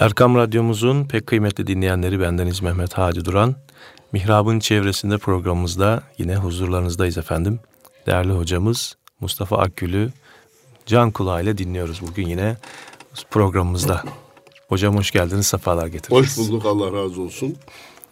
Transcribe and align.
Erkam 0.00 0.34
Radyomuzun 0.34 1.04
pek 1.04 1.26
kıymetli 1.26 1.66
dinleyenleri 1.66 2.20
bendeniz 2.20 2.62
Mehmet 2.62 2.92
Hadi 2.92 3.24
Duran. 3.24 3.54
Mihrab'ın 4.12 4.60
çevresinde 4.60 5.18
programımızda 5.18 6.02
yine 6.18 6.36
huzurlarınızdayız 6.36 7.18
efendim. 7.18 7.60
Değerli 8.06 8.32
hocamız 8.32 8.96
Mustafa 9.20 9.58
Akgül'ü 9.58 10.12
can 10.86 11.10
kulağıyla 11.10 11.58
dinliyoruz 11.58 12.00
bugün 12.08 12.28
yine 12.28 12.56
programımızda. 13.30 14.02
Hocam 14.68 14.96
hoş 14.96 15.10
geldiniz, 15.10 15.46
sefalar 15.46 15.86
getirdiniz. 15.86 16.22
Hoş 16.22 16.38
bulduk, 16.38 16.66
Allah 16.66 16.92
razı 16.92 17.22
olsun. 17.22 17.56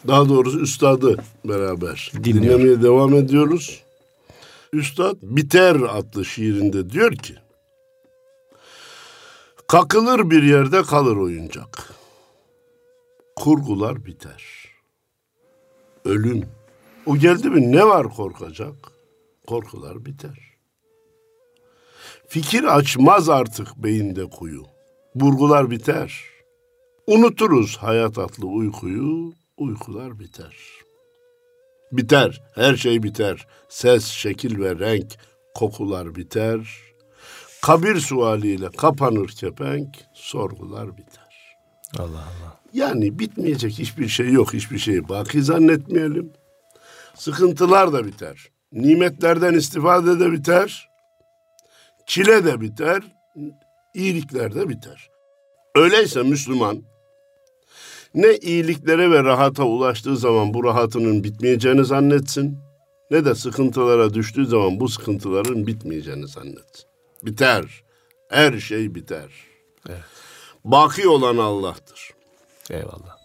Daha 0.08 0.28
doğrusu 0.28 0.60
üstadı 0.60 1.16
beraber 1.44 2.12
Dinliyor. 2.24 2.58
dinlemeye 2.58 2.82
devam 2.82 3.14
ediyoruz. 3.14 3.82
Üstad 4.72 5.16
Biter 5.22 5.76
adlı 5.90 6.24
şiirinde 6.24 6.90
diyor 6.90 7.12
ki, 7.12 7.34
Kakılır 9.68 10.30
bir 10.30 10.42
yerde 10.42 10.82
kalır 10.82 11.16
oyuncak. 11.16 11.94
Kurgular 13.36 14.04
biter. 14.04 14.44
Ölüm. 16.04 16.44
O 17.06 17.16
geldi 17.16 17.50
mi 17.50 17.72
ne 17.72 17.86
var 17.86 18.08
korkacak? 18.08 18.74
Korkular 19.46 20.04
biter. 20.04 20.56
Fikir 22.28 22.64
açmaz 22.64 23.28
artık 23.28 23.76
beyinde 23.76 24.30
kuyu. 24.30 24.62
Burgular 25.14 25.70
biter. 25.70 26.24
Unuturuz 27.06 27.76
hayat 27.76 28.18
atlı 28.18 28.46
uykuyu, 28.46 29.32
uykular 29.56 30.18
biter. 30.18 30.56
Biter, 31.92 32.42
her 32.54 32.76
şey 32.76 33.02
biter. 33.02 33.46
Ses, 33.68 34.04
şekil 34.04 34.60
ve 34.60 34.78
renk, 34.78 35.16
kokular 35.54 36.14
biter. 36.14 36.87
Kabir 37.62 38.00
sualiyle 38.00 38.70
kapanır 38.70 39.28
kepenk, 39.28 39.88
sorgular 40.12 40.96
biter. 40.96 41.56
Allah 41.98 42.08
Allah. 42.08 42.60
Yani 42.72 43.18
bitmeyecek 43.18 43.72
hiçbir 43.72 44.08
şey 44.08 44.32
yok, 44.32 44.54
hiçbir 44.54 44.78
şeyi 44.78 45.08
baki 45.08 45.42
zannetmeyelim. 45.42 46.32
Sıkıntılar 47.14 47.92
da 47.92 48.06
biter. 48.06 48.48
Nimetlerden 48.72 49.54
istifade 49.54 50.20
de 50.20 50.32
biter. 50.32 50.88
Çile 52.06 52.44
de 52.44 52.60
biter. 52.60 53.02
iyilikler 53.94 54.54
de 54.54 54.68
biter. 54.68 55.10
Öyleyse 55.74 56.22
Müslüman 56.22 56.82
ne 58.14 58.36
iyiliklere 58.36 59.10
ve 59.10 59.24
rahata 59.24 59.64
ulaştığı 59.64 60.16
zaman 60.16 60.54
bu 60.54 60.64
rahatının 60.64 61.24
bitmeyeceğini 61.24 61.84
zannetsin, 61.84 62.58
ne 63.10 63.24
de 63.24 63.34
sıkıntılara 63.34 64.14
düştüğü 64.14 64.46
zaman 64.46 64.80
bu 64.80 64.88
sıkıntıların 64.88 65.66
bitmeyeceğini 65.66 66.28
zannetsin. 66.28 66.87
Biter. 67.22 67.84
Her 68.30 68.58
şey 68.58 68.94
biter. 68.94 69.30
Evet. 69.88 70.04
Baki 70.64 71.08
olan 71.08 71.36
Allah'tır. 71.36 72.10
Eyvallah. 72.70 73.18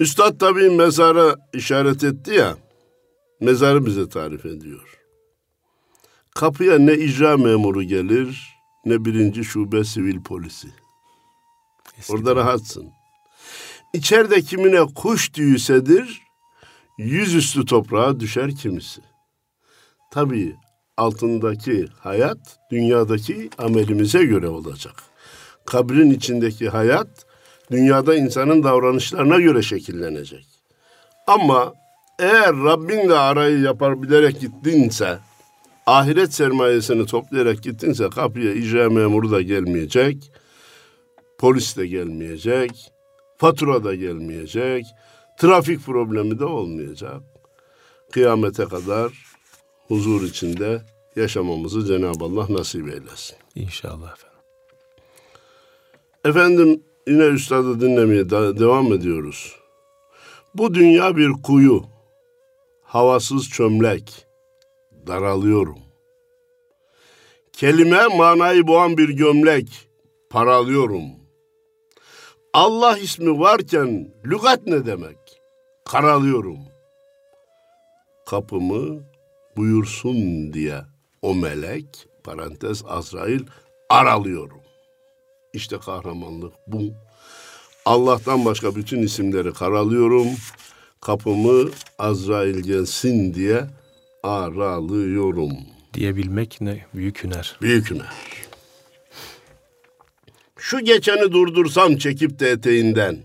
Üstad 0.00 0.38
tabii 0.38 0.70
mezara 0.70 1.36
işaret 1.52 2.04
etti 2.04 2.34
ya, 2.34 2.56
mezarı 3.40 3.86
bize 3.86 4.08
tarif 4.08 4.46
ediyor. 4.46 4.98
Kapıya 6.34 6.78
ne 6.78 6.94
icra 6.94 7.36
memuru 7.36 7.82
gelir, 7.82 8.54
ne 8.84 9.04
birinci 9.04 9.44
şube 9.44 9.84
sivil 9.84 10.22
polisi. 10.22 10.68
Eskiden. 11.98 12.18
Orada 12.18 12.36
rahatsın. 12.36 12.90
İçeride 13.94 14.42
kimine 14.42 14.84
kuş 14.94 15.28
tüyüsedir, 15.28 16.22
yüzüstü 16.98 17.64
toprağa 17.64 18.20
düşer 18.20 18.56
kimisi. 18.56 19.00
Tabii 20.10 20.56
altındaki 20.98 21.86
hayat 22.00 22.38
dünyadaki 22.70 23.50
amelimize 23.58 24.24
göre 24.24 24.48
olacak. 24.48 24.94
Kabrin 25.66 26.10
içindeki 26.10 26.68
hayat 26.68 27.08
dünyada 27.70 28.14
insanın 28.14 28.62
davranışlarına 28.62 29.40
göre 29.40 29.62
şekillenecek. 29.62 30.46
Ama 31.26 31.72
eğer 32.18 32.56
Rabbinle 32.56 33.14
arayı 33.14 33.60
yapar 33.60 34.02
bilerek 34.02 34.40
gittinse, 34.40 35.18
ahiret 35.86 36.34
sermayesini 36.34 37.06
toplayarak 37.06 37.62
gittinse 37.62 38.10
kapıya 38.10 38.52
icra 38.52 38.90
memuru 38.90 39.30
da 39.30 39.42
gelmeyecek, 39.42 40.32
polis 41.38 41.76
de 41.76 41.86
gelmeyecek, 41.86 42.92
fatura 43.36 43.84
da 43.84 43.94
gelmeyecek, 43.94 44.86
trafik 45.36 45.80
problemi 45.86 46.38
de 46.38 46.44
olmayacak. 46.44 47.22
Kıyamete 48.12 48.64
kadar 48.64 49.27
huzur 49.88 50.22
içinde 50.22 50.82
yaşamamızı 51.16 51.84
Cenab-ı 51.86 52.24
Allah 52.24 52.46
nasip 52.50 52.88
eylesin. 52.88 53.36
İnşallah 53.54 54.12
efendim. 54.12 54.38
Efendim 56.24 56.82
yine 57.06 57.24
üstadı 57.24 57.80
dinlemeye 57.80 58.30
devam 58.30 58.92
ediyoruz. 58.92 59.56
Bu 60.54 60.74
dünya 60.74 61.16
bir 61.16 61.32
kuyu, 61.42 61.84
havasız 62.82 63.48
çömlek, 63.48 64.26
daralıyorum. 65.06 65.78
Kelime 67.52 68.06
manayı 68.06 68.66
boğan 68.66 68.98
bir 68.98 69.08
gömlek, 69.08 69.88
paralıyorum. 70.30 71.02
Allah 72.52 72.98
ismi 72.98 73.38
varken 73.38 74.14
lügat 74.24 74.66
ne 74.66 74.86
demek? 74.86 75.18
Karalıyorum. 75.84 76.58
Kapımı 78.26 79.00
buyursun 79.58 80.52
diye 80.52 80.80
o 81.22 81.34
melek, 81.34 82.08
parantez 82.24 82.82
Azrail, 82.86 83.40
aralıyorum. 83.90 84.60
İşte 85.52 85.78
kahramanlık 85.78 86.52
bu. 86.66 86.80
Allah'tan 87.84 88.44
başka 88.44 88.74
bütün 88.76 89.02
isimleri 89.02 89.52
karalıyorum. 89.52 90.26
Kapımı 91.00 91.70
Azrail 91.98 92.58
gelsin 92.58 93.34
diye 93.34 93.64
aralıyorum. 94.22 95.52
Diyebilmek 95.94 96.60
ne 96.60 96.86
büyük 96.94 97.24
hüner. 97.24 97.56
Büyük 97.62 97.90
hüner. 97.90 98.12
Şu 100.56 100.80
geçeni 100.80 101.32
durdursam 101.32 101.96
çekip 101.96 102.40
de 102.40 102.50
eteğinden. 102.50 103.18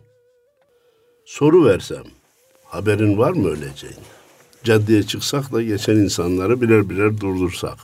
Soru 1.25 1.65
versem, 1.65 2.03
haberin 2.65 3.17
var 3.17 3.31
mı 3.31 3.49
öleceğin? 3.49 3.95
Caddeye 4.63 5.03
çıksak 5.03 5.51
da 5.53 5.61
geçen 5.61 5.95
insanları 5.95 6.61
birer 6.61 6.89
birer 6.89 7.21
durdursak. 7.21 7.77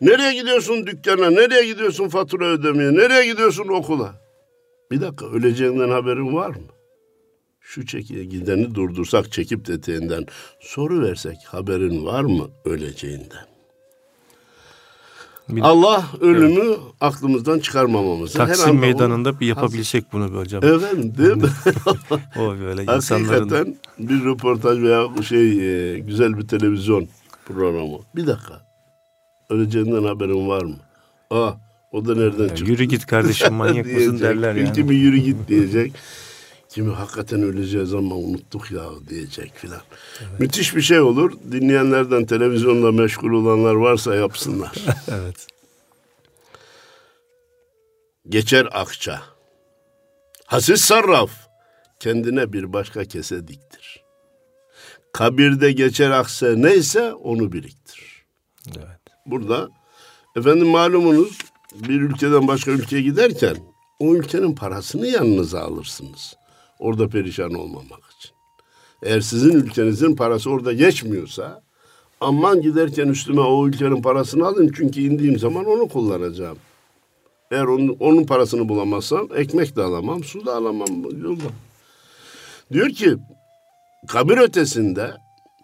Nereye 0.00 0.34
gidiyorsun 0.34 0.86
dükkana? 0.86 1.30
Nereye 1.30 1.66
gidiyorsun 1.66 2.08
fatura 2.08 2.46
ödemeye? 2.46 2.94
Nereye 2.94 3.26
gidiyorsun 3.32 3.68
okula? 3.68 4.14
Bir 4.90 5.00
dakika 5.00 5.26
öleceğinden 5.26 5.88
haberin 5.88 6.34
var 6.34 6.50
mı? 6.50 6.62
Şu 7.60 7.86
çekiye 7.86 8.24
gideni 8.24 8.74
durdursak 8.74 9.32
çekip 9.32 9.70
eteğinden 9.70 10.26
soru 10.60 11.02
versek 11.02 11.36
haberin 11.46 12.04
var 12.04 12.22
mı 12.22 12.50
öleceğinden? 12.64 13.55
Bir, 15.48 15.60
Allah 15.60 16.04
ölümü 16.20 16.64
evet. 16.64 16.78
aklımızdan 17.00 17.58
çıkarmamamızı. 17.58 18.38
Taksim 18.38 18.66
her 18.66 18.80
meydanında 18.80 19.30
onu, 19.30 19.40
bir 19.40 19.46
yapabilsek 19.46 20.12
bunu 20.12 20.32
bir 20.32 20.36
hocam. 20.36 20.64
Evet 20.64 21.18
değil 21.18 21.36
mi? 21.36 21.48
o 22.38 22.58
böyle 22.60 22.82
insanların... 22.82 23.48
Hakikaten 23.48 23.76
bir 23.98 24.24
röportaj 24.24 24.78
veya 24.78 25.22
şey 25.28 25.50
e, 25.50 25.98
güzel 25.98 26.38
bir 26.38 26.48
televizyon 26.48 27.08
programı. 27.44 27.98
Bir 28.16 28.26
dakika. 28.26 28.66
Öleceğinden 29.50 30.04
haberin 30.04 30.48
var 30.48 30.62
mı? 30.62 30.76
Aa 31.30 31.50
o 31.92 32.04
da 32.04 32.14
nereden 32.14 32.42
ya, 32.42 32.48
çıktı? 32.48 32.72
Yürü 32.72 32.84
git 32.84 33.06
kardeşim 33.06 33.54
manyak 33.54 33.86
mısın 33.94 34.20
derler 34.20 34.54
yani. 34.54 34.72
Kimi 34.72 34.94
yürü 34.94 35.18
git 35.18 35.48
diyecek. 35.48 35.92
Kimi 36.76 36.92
hakikaten 36.92 37.42
öleceğiz 37.42 37.94
ama 37.94 38.14
unuttuk 38.14 38.70
ya 38.70 38.84
diyecek 39.08 39.52
filan. 39.54 39.80
Evet. 40.20 40.40
Müthiş 40.40 40.76
bir 40.76 40.82
şey 40.82 41.00
olur. 41.00 41.32
Dinleyenlerden 41.52 42.26
televizyonla 42.26 42.92
meşgul 42.92 43.32
olanlar 43.32 43.74
varsa 43.74 44.14
yapsınlar. 44.14 44.72
evet. 45.08 45.46
Geçer 48.28 48.68
akça. 48.72 49.22
Hasis 50.46 50.80
sarraf. 50.80 51.30
Kendine 52.00 52.52
bir 52.52 52.72
başka 52.72 53.04
kese 53.04 53.48
diktir. 53.48 54.04
Kabirde 55.12 55.72
geçer 55.72 56.10
akse 56.10 56.54
neyse 56.56 57.14
onu 57.14 57.52
biriktir. 57.52 58.24
Evet. 58.76 59.00
Burada 59.26 59.68
efendim 60.36 60.68
malumunuz 60.68 61.38
bir 61.74 62.00
ülkeden 62.00 62.48
başka 62.48 62.70
ülkeye 62.70 63.02
giderken 63.02 63.56
o 63.98 64.14
ülkenin 64.14 64.54
parasını 64.54 65.06
yanınıza 65.06 65.60
alırsınız. 65.60 66.36
Orada 66.78 67.08
perişan 67.08 67.54
olmamak 67.54 68.00
için. 68.18 68.30
Eğer 69.02 69.20
sizin 69.20 69.52
ülkenizin 69.52 70.16
parası 70.16 70.50
orada 70.50 70.72
geçmiyorsa 70.72 71.62
aman 72.20 72.60
giderken 72.60 73.08
üstüme 73.08 73.40
o 73.40 73.68
ülkenin 73.68 74.02
parasını 74.02 74.46
alın 74.46 74.72
çünkü 74.76 75.00
indiğim 75.00 75.38
zaman 75.38 75.64
onu 75.64 75.88
kullanacağım. 75.88 76.58
Eğer 77.50 77.64
onun, 77.64 77.96
onun 78.00 78.24
parasını 78.24 78.68
bulamazsam 78.68 79.28
ekmek 79.36 79.76
de 79.76 79.82
alamam, 79.82 80.24
su 80.24 80.46
da 80.46 80.56
alamam 80.56 81.02
yolda. 81.22 81.44
Diyor 82.72 82.88
ki 82.88 83.16
kabir 84.08 84.38
ötesinde 84.38 85.14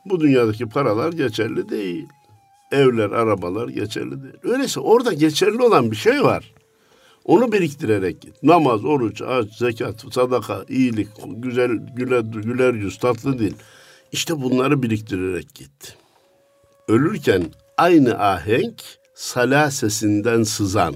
bu 0.04 0.20
dünyadaki 0.20 0.68
paralar 0.68 1.12
geçerli 1.12 1.68
değil. 1.68 2.08
Evler, 2.72 3.10
arabalar 3.10 3.68
geçerli 3.68 4.22
değil. 4.22 4.34
Öyleyse 4.42 4.80
orada 4.80 5.12
geçerli 5.12 5.62
olan 5.62 5.90
bir 5.90 5.96
şey 5.96 6.22
var. 6.22 6.52
Onu 7.24 7.52
biriktirerek 7.52 8.20
git. 8.20 8.42
Namaz, 8.42 8.84
oruç, 8.84 9.22
aç, 9.22 9.58
zekat, 9.58 10.04
sadaka, 10.12 10.64
iyilik, 10.68 11.08
güzel, 11.26 11.70
güler, 11.96 12.20
güler 12.20 12.74
yüz, 12.74 12.98
tatlı 12.98 13.38
dil. 13.38 13.54
İşte 14.12 14.42
bunları 14.42 14.82
biriktirerek 14.82 15.54
git. 15.54 15.96
Ölürken 16.88 17.44
aynı 17.76 18.18
ahenk 18.18 18.82
sala 19.14 19.70
sesinden 19.70 20.42
sızan, 20.42 20.94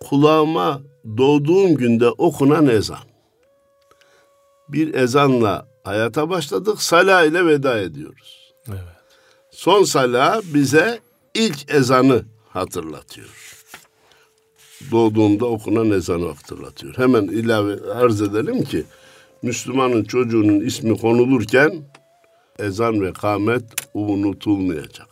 kulağıma 0.00 0.82
doğduğum 1.18 1.74
günde 1.74 2.08
okunan 2.08 2.66
ezan. 2.66 3.04
Bir 4.68 4.94
ezanla 4.94 5.68
hayata 5.84 6.30
başladık, 6.30 6.82
sala 6.82 7.24
ile 7.24 7.46
veda 7.46 7.78
ediyoruz. 7.78 8.52
Evet. 8.68 8.80
Son 9.50 9.84
sala 9.84 10.40
bize 10.54 11.00
ilk 11.34 11.74
ezanı 11.74 12.24
hatırlatıyor. 12.48 13.55
Doğduğunda 14.90 15.46
okunan 15.46 15.90
ezanı 15.90 16.26
hatırlatıyor. 16.26 16.94
Hemen 16.96 17.22
ilave 17.22 17.90
arz 17.92 18.22
edelim 18.22 18.64
ki 18.64 18.84
Müslümanın 19.42 20.04
çocuğunun 20.04 20.60
ismi 20.60 20.98
konulurken 20.98 21.82
ezan 22.58 23.00
ve 23.00 23.12
kâmet 23.12 23.64
unutulmayacak. 23.94 25.08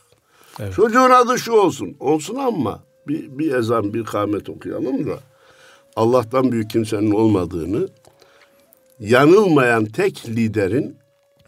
Evet. 0.60 0.74
Çocuğun 0.74 1.10
adı 1.10 1.38
şu 1.38 1.52
olsun. 1.52 1.96
Olsun 2.00 2.36
ama 2.36 2.82
bir, 3.08 3.38
bir 3.38 3.54
ezan 3.54 3.94
bir 3.94 4.04
kâmet 4.04 4.48
okuyalım 4.48 5.06
da 5.06 5.18
Allah'tan 5.96 6.52
büyük 6.52 6.70
kimsenin 6.70 7.10
olmadığını 7.10 7.88
yanılmayan 9.00 9.84
tek 9.84 10.28
liderin 10.28 10.96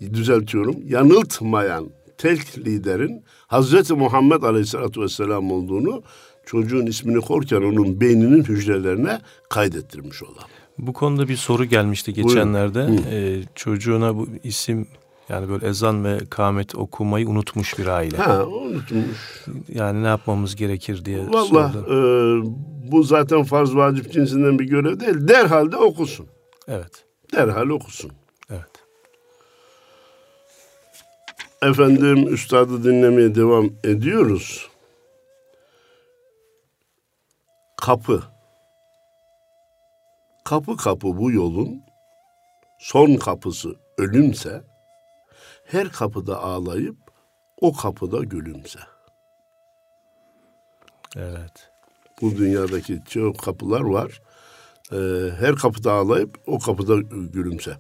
düzeltiyorum 0.00 0.76
yanıltmayan 0.84 1.90
tek 2.18 2.58
liderin 2.58 3.24
Hazreti 3.46 3.94
Muhammed 3.94 4.42
Aleyhisselatü 4.42 5.00
Vesselam 5.00 5.52
olduğunu 5.52 6.02
çocuğun 6.46 6.86
ismini 6.86 7.20
korken 7.20 7.62
onun 7.62 8.00
beyninin 8.00 8.44
hücrelerine 8.44 9.20
kaydettirmiş 9.48 10.22
olan. 10.22 10.44
Bu 10.78 10.92
konuda 10.92 11.28
bir 11.28 11.36
soru 11.36 11.64
gelmişti 11.64 12.14
geçenlerde. 12.14 12.88
Ee, 13.10 13.42
çocuğuna 13.54 14.16
bu 14.16 14.28
isim 14.44 14.86
yani 15.28 15.48
böyle 15.48 15.66
ezan 15.66 16.04
ve 16.04 16.18
kâmet 16.30 16.74
okumayı 16.74 17.28
unutmuş 17.28 17.78
bir 17.78 17.86
aile. 17.86 18.16
Ha 18.16 18.46
unutmuş. 18.46 19.44
Yani 19.74 20.02
ne 20.02 20.06
yapmamız 20.06 20.56
gerekir 20.56 21.04
diye 21.04 21.18
Valla 21.28 21.72
e, 21.90 21.96
bu 22.92 23.02
zaten 23.02 23.42
farz 23.42 23.74
vacip 23.74 24.12
cinsinden 24.12 24.58
bir 24.58 24.64
görev 24.64 25.00
değil. 25.00 25.28
Derhal 25.28 25.72
de 25.72 25.76
okusun. 25.76 26.26
Evet. 26.68 27.04
Derhal 27.32 27.68
okusun. 27.68 28.10
Evet. 28.50 28.70
Efendim 31.62 32.34
üstadı 32.34 32.84
dinlemeye 32.84 33.34
devam 33.34 33.70
ediyoruz. 33.84 34.68
Kapı. 37.86 38.22
Kapı 40.44 40.76
kapı 40.76 41.18
bu 41.18 41.30
yolun 41.30 41.82
son 42.78 43.16
kapısı 43.16 43.76
ölümse 43.98 44.64
her 45.64 45.92
kapıda 45.92 46.42
ağlayıp 46.42 46.96
o 47.60 47.76
kapıda 47.76 48.24
gülümse. 48.24 48.78
Evet. 51.16 51.70
Bu 52.22 52.36
dünyadaki 52.36 53.00
çok 53.08 53.38
kapılar 53.38 53.80
var. 53.80 54.20
Ee, 54.92 54.96
her 55.38 55.56
kapıda 55.56 55.92
ağlayıp 55.92 56.38
o 56.46 56.58
kapıda 56.58 56.96
gülümse. 57.32 57.76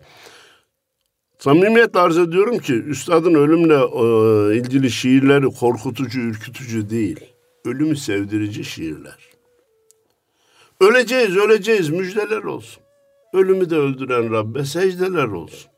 Samimiyetle 1.38 2.00
arz 2.00 2.18
ediyorum 2.18 2.58
ki 2.58 2.74
üstadın 2.74 3.34
ölümle 3.34 3.74
e, 3.74 4.56
ilgili 4.56 4.90
şiirleri 4.90 5.46
korkutucu, 5.46 6.20
ürkütücü 6.20 6.90
değil. 6.90 7.20
Ölümü 7.64 7.96
sevdirici 7.96 8.64
şiirler. 8.64 9.35
Öleceğiz, 10.80 11.36
öleceğiz 11.36 11.90
müjdeler 11.90 12.42
olsun. 12.42 12.82
Ölümü 13.32 13.70
de 13.70 13.76
öldüren 13.76 14.32
Rabbe 14.32 14.64
secdeler 14.64 15.26
olsun. 15.28 15.70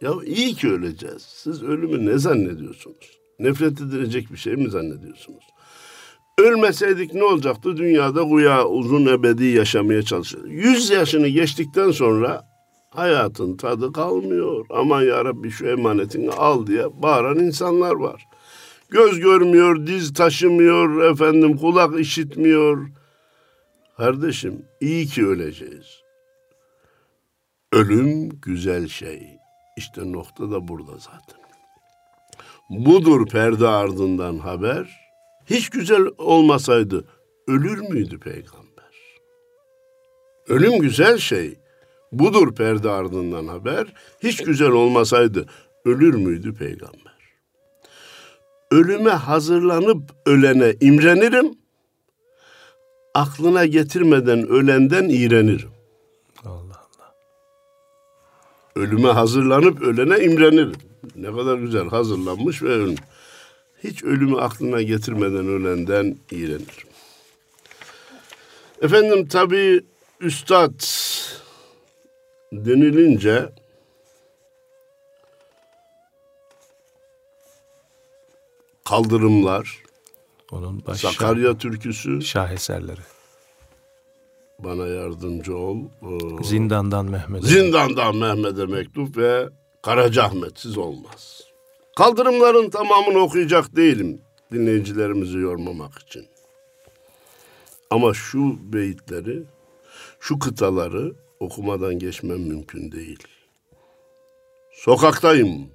Ya 0.00 0.12
iyi 0.24 0.54
ki 0.54 0.72
öleceğiz. 0.72 1.22
Siz 1.22 1.62
ölümü 1.62 2.06
ne 2.06 2.18
zannediyorsunuz? 2.18 3.18
Nefret 3.38 3.80
edilecek 3.80 4.32
bir 4.32 4.36
şey 4.36 4.56
mi 4.56 4.70
zannediyorsunuz? 4.70 5.44
Ölmeseydik 6.38 7.14
ne 7.14 7.24
olacaktı? 7.24 7.76
Dünyada 7.76 8.22
güya 8.22 8.66
uzun 8.66 9.06
ebedi 9.06 9.44
yaşamaya 9.44 10.02
çalışıyoruz. 10.02 10.50
Yüz 10.52 10.90
yaşını 10.90 11.28
geçtikten 11.28 11.90
sonra 11.90 12.42
hayatın 12.90 13.56
tadı 13.56 13.92
kalmıyor. 13.92 14.66
Aman 14.70 15.02
ya 15.02 15.24
Rabbi 15.24 15.50
şu 15.50 15.66
emanetini 15.66 16.30
al 16.30 16.66
diye 16.66 17.02
bağıran 17.02 17.38
insanlar 17.38 17.94
var. 17.94 18.24
Göz 18.90 19.20
görmüyor, 19.20 19.86
diz 19.86 20.14
taşımıyor, 20.14 21.12
efendim 21.12 21.56
kulak 21.56 22.00
işitmiyor. 22.00 22.86
Kardeşim 23.96 24.64
iyi 24.80 25.06
ki 25.06 25.26
öleceğiz. 25.26 26.02
Ölüm 27.72 28.28
güzel 28.28 28.88
şey. 28.88 29.22
İşte 29.76 30.12
nokta 30.12 30.50
da 30.50 30.68
burada 30.68 30.98
zaten. 30.98 31.40
Budur 32.70 33.26
perde 33.26 33.68
ardından 33.68 34.38
haber. 34.38 34.96
Hiç 35.46 35.70
güzel 35.70 36.06
olmasaydı 36.18 37.08
ölür 37.48 37.78
müydü 37.78 38.20
peygamber? 38.20 39.20
Ölüm 40.48 40.78
güzel 40.78 41.18
şey. 41.18 41.58
Budur 42.12 42.54
perde 42.54 42.90
ardından 42.90 43.46
haber. 43.46 43.92
Hiç 44.22 44.42
güzel 44.42 44.70
olmasaydı 44.70 45.46
ölür 45.84 46.14
müydü 46.14 46.54
peygamber? 46.54 47.16
Ölüme 48.70 49.10
hazırlanıp 49.10 50.10
ölene 50.26 50.74
imrenirim. 50.80 51.65
Aklına 53.16 53.66
getirmeden 53.66 54.48
ölenden 54.48 55.08
iğrenirim. 55.08 55.70
Allah 56.44 56.52
Allah. 56.52 57.14
Ölüme 58.74 59.08
hazırlanıp 59.08 59.82
ölene 59.82 60.24
imrenirim. 60.24 60.72
Ne 61.14 61.26
kadar 61.26 61.58
güzel 61.58 61.88
hazırlanmış 61.88 62.62
ve 62.62 62.68
ölmüş. 62.68 63.00
Hiç 63.84 64.04
ölümü 64.04 64.40
aklına 64.40 64.82
getirmeden 64.82 65.48
ölenden 65.48 66.16
iğrenirim. 66.30 66.88
Efendim 68.82 69.28
tabi 69.28 69.80
üstad 70.20 70.80
denilince 72.52 73.48
kaldırımlar, 78.84 79.85
Onun 80.52 80.86
baş 80.86 81.00
Sakarya 81.00 81.58
türküsü, 81.58 82.22
şaheserleri. 82.22 83.00
bana 84.58 84.86
yardımcı 84.86 85.56
ol. 85.56 85.78
Ee, 86.02 86.44
Zindandan 86.44 87.06
Mehmet. 87.06 87.44
Zindandan 87.44 88.16
Mehmet'e 88.16 88.66
mektup 88.66 89.16
ve 89.16 89.48
Karacaahmet'siz 89.82 90.78
olmaz. 90.78 91.42
Kaldırımların 91.96 92.70
tamamını 92.70 93.18
okuyacak 93.18 93.76
değilim 93.76 94.20
dinleyicilerimizi 94.52 95.38
yormamak 95.38 95.98
için. 95.98 96.26
Ama 97.90 98.14
şu 98.14 98.72
beyitleri, 98.72 99.42
şu 100.20 100.38
kıtaları 100.38 101.12
okumadan 101.40 101.98
geçmem 101.98 102.40
mümkün 102.40 102.92
değil. 102.92 103.18
Sokaktayım, 104.72 105.68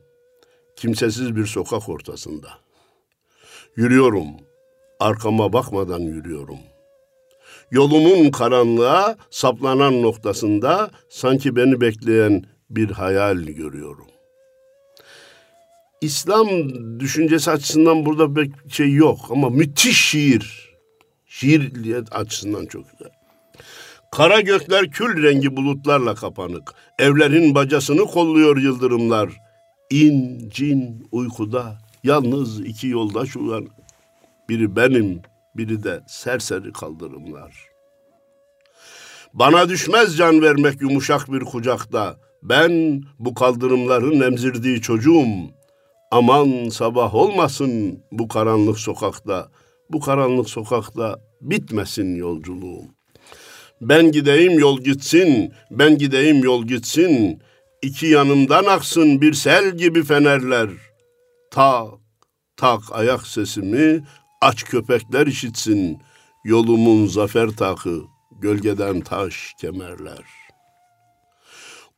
kimsesiz 0.76 1.36
bir 1.36 1.46
sokak 1.46 1.90
ortasında. 1.90 2.50
Yürüyorum, 3.76 4.28
arkama 5.02 5.54
bakmadan 5.54 6.00
yürüyorum. 6.00 6.60
Yolumun 7.72 8.32
karanlığa 8.32 9.16
saplanan 9.30 10.02
noktasında 10.02 10.92
sanki 11.10 11.56
beni 11.56 11.82
bekleyen 11.82 12.44
bir 12.70 12.90
hayal 12.90 13.38
görüyorum. 13.38 14.08
İslam 16.02 16.48
düşüncesi 17.00 17.52
açısından 17.52 18.06
burada 18.06 18.34
pek 18.34 18.52
şey 18.72 18.94
yok 18.94 19.20
ama 19.30 19.50
müthiş 19.50 20.10
şiir. 20.10 20.72
Şiirliyet 21.26 22.16
açısından 22.16 22.66
çok 22.66 22.92
güzel. 22.92 23.12
Kara 24.12 24.42
gökler 24.42 24.92
kül 24.92 25.24
rengi 25.24 25.58
bulutlarla 25.58 26.16
kapanık. 26.16 26.74
Evlerin 27.00 27.56
bacasını 27.56 28.06
kolluyor 28.06 28.58
yıldırımlar. 28.58 29.30
İn, 29.90 30.50
cin, 30.50 31.08
uykuda 31.12 31.78
yalnız 32.04 32.60
iki 32.60 32.88
yoldaş 32.88 33.38
uyan. 33.38 33.68
Biri 34.50 34.76
benim, 34.76 35.22
biri 35.56 35.84
de 35.84 36.04
serseri 36.08 36.74
kaldırımlar. 36.74 37.72
Bana 39.34 39.70
düşmez 39.70 40.18
can 40.18 40.42
vermek 40.42 40.82
yumuşak 40.82 41.32
bir 41.32 41.40
kucakta. 41.40 42.16
Ben 42.44 43.04
bu 43.20 43.34
kaldırımların 43.34 44.22
emzirdiği 44.22 44.82
çocuğum. 44.82 45.28
Aman 46.12 46.70
sabah 46.70 47.16
olmasın 47.16 48.04
bu 48.12 48.28
karanlık 48.28 48.80
sokakta. 48.80 49.52
Bu 49.90 50.00
karanlık 50.00 50.50
sokakta 50.50 51.20
bitmesin 51.42 52.16
yolculuğum. 52.16 52.86
Ben 53.82 54.12
gideyim 54.12 54.60
yol 54.60 54.82
gitsin, 54.82 55.54
ben 55.72 55.98
gideyim 55.98 56.44
yol 56.44 56.66
gitsin. 56.66 57.42
İki 57.82 58.08
yanımdan 58.08 58.66
aksın 58.66 59.22
bir 59.22 59.34
sel 59.34 59.78
gibi 59.78 60.04
fenerler. 60.04 60.70
Tak, 61.52 61.88
tak 62.58 62.82
ayak 62.92 63.28
sesimi 63.28 64.04
aç 64.42 64.64
köpekler 64.64 65.28
işitsin. 65.28 66.02
Yolumun 66.44 67.08
zafer 67.08 67.50
takı 67.50 68.02
gölgeden 68.32 69.02
taş 69.02 69.54
kemerler. 69.58 70.26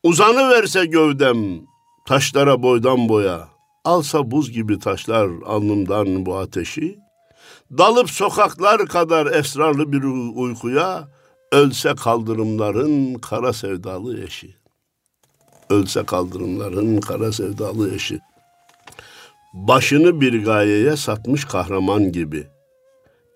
Uzanı 0.04 0.50
verse 0.50 0.86
gövdem 0.86 1.62
taşlara 2.06 2.64
boydan 2.64 3.10
boya, 3.10 3.48
alsa 3.86 4.32
buz 4.32 4.52
gibi 4.52 4.80
taşlar 4.80 5.30
alnımdan 5.46 6.26
bu 6.26 6.38
ateşi, 6.38 7.00
dalıp 7.78 8.10
sokaklar 8.10 8.88
kadar 8.88 9.26
esrarlı 9.26 9.92
bir 9.92 10.04
uykuya, 10.36 11.08
ölse 11.52 11.96
kaldırımların 11.96 13.14
kara 13.14 13.54
sevdalı 13.54 14.24
eşi. 14.24 14.56
Ölse 15.70 16.06
kaldırımların 16.06 17.02
kara 17.02 17.32
sevdalı 17.32 17.96
eşi. 17.96 18.20
Başını 19.54 20.22
bir 20.22 20.44
gayeye 20.44 20.98
satmış 20.98 21.46
kahraman 21.46 22.12
gibi. 22.12 22.48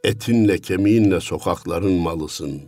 Etinle 0.04 0.58
kemiğinle 0.58 1.22
sokakların 1.22 1.94
malısın. 1.94 2.62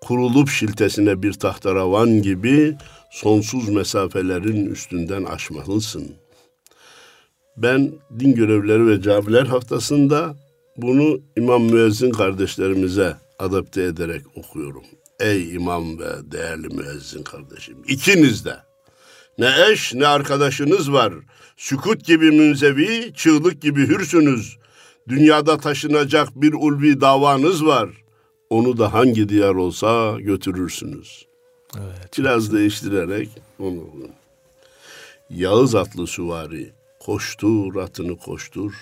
Kurulup 0.00 0.48
şiltesine 0.48 1.22
bir 1.22 1.32
tahtaravan 1.32 2.22
gibi 2.22 2.76
sonsuz 3.10 3.68
mesafelerin 3.68 4.66
üstünden 4.66 5.24
aşmalısın. 5.24 6.14
Ben 7.56 7.92
din 8.18 8.34
görevlileri 8.34 8.86
ve 8.86 9.02
camiler 9.02 9.46
haftasında 9.46 10.36
bunu 10.76 11.20
İmam 11.36 11.62
Müezzin 11.62 12.10
kardeşlerimize 12.10 13.16
adapte 13.38 13.82
ederek 13.82 14.22
okuyorum. 14.36 14.84
Ey 15.20 15.54
imam 15.54 15.98
ve 15.98 16.32
değerli 16.32 16.68
müezzin 16.68 17.22
kardeşim, 17.22 17.76
ikiniz 17.86 18.44
de 18.44 18.67
ne 19.38 19.70
eş 19.70 19.94
ne 19.94 20.06
arkadaşınız 20.06 20.92
var. 20.92 21.12
Sükut 21.56 22.04
gibi 22.04 22.30
münzevi, 22.30 23.12
çığlık 23.14 23.62
gibi 23.62 23.86
hürsünüz. 23.86 24.56
Dünyada 25.08 25.58
taşınacak 25.58 26.28
bir 26.34 26.52
ulvi 26.52 27.00
davanız 27.00 27.66
var. 27.66 27.90
Onu 28.50 28.78
da 28.78 28.92
hangi 28.92 29.28
diyar 29.28 29.54
olsa 29.54 30.20
götürürsünüz. 30.20 31.26
Evet, 31.76 32.18
Biraz 32.18 32.52
değiştirerek 32.52 33.28
onu 33.58 33.84
Yağız 35.30 35.74
atlı 35.74 36.06
süvari, 36.06 36.72
koştur 37.00 37.76
atını 37.76 38.16
koştur. 38.16 38.72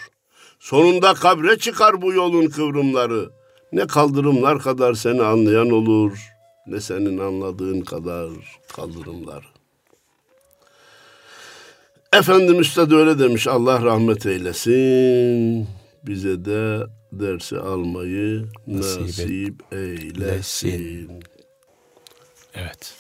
Sonunda 0.61 1.15
kabre 1.15 1.59
çıkar 1.59 2.03
bu 2.03 2.13
yolun 2.13 2.47
kıvrımları. 2.47 3.31
Ne 3.73 3.87
kaldırımlar 3.87 4.59
kadar 4.59 4.95
seni 4.95 5.23
anlayan 5.23 5.71
olur, 5.71 6.19
ne 6.67 6.81
senin 6.81 7.19
anladığın 7.19 7.81
kadar 7.81 8.29
kaldırımlar. 8.77 9.56
Efendim 12.13 12.61
Üstad 12.61 12.91
öyle 12.91 13.19
demiş 13.19 13.47
Allah 13.47 13.83
rahmet 13.83 14.27
eylesin. 14.27 15.69
Bize 16.07 16.45
de 16.45 16.87
dersi 17.13 17.59
almayı 17.59 18.47
nasip, 18.67 19.01
nasip 19.01 19.73
eylesin. 19.73 21.23
Evet. 22.55 22.95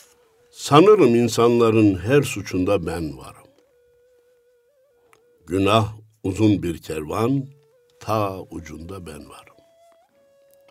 Sanırım 0.50 1.14
insanların 1.14 1.98
her 1.98 2.22
suçunda 2.22 2.86
ben 2.86 3.18
varım. 3.18 3.46
Günah 5.46 5.92
uzun 6.22 6.62
bir 6.62 6.78
kervan, 6.78 7.46
ta 8.00 8.40
ucunda 8.40 9.06
ben 9.06 9.28
varım. 9.28 9.56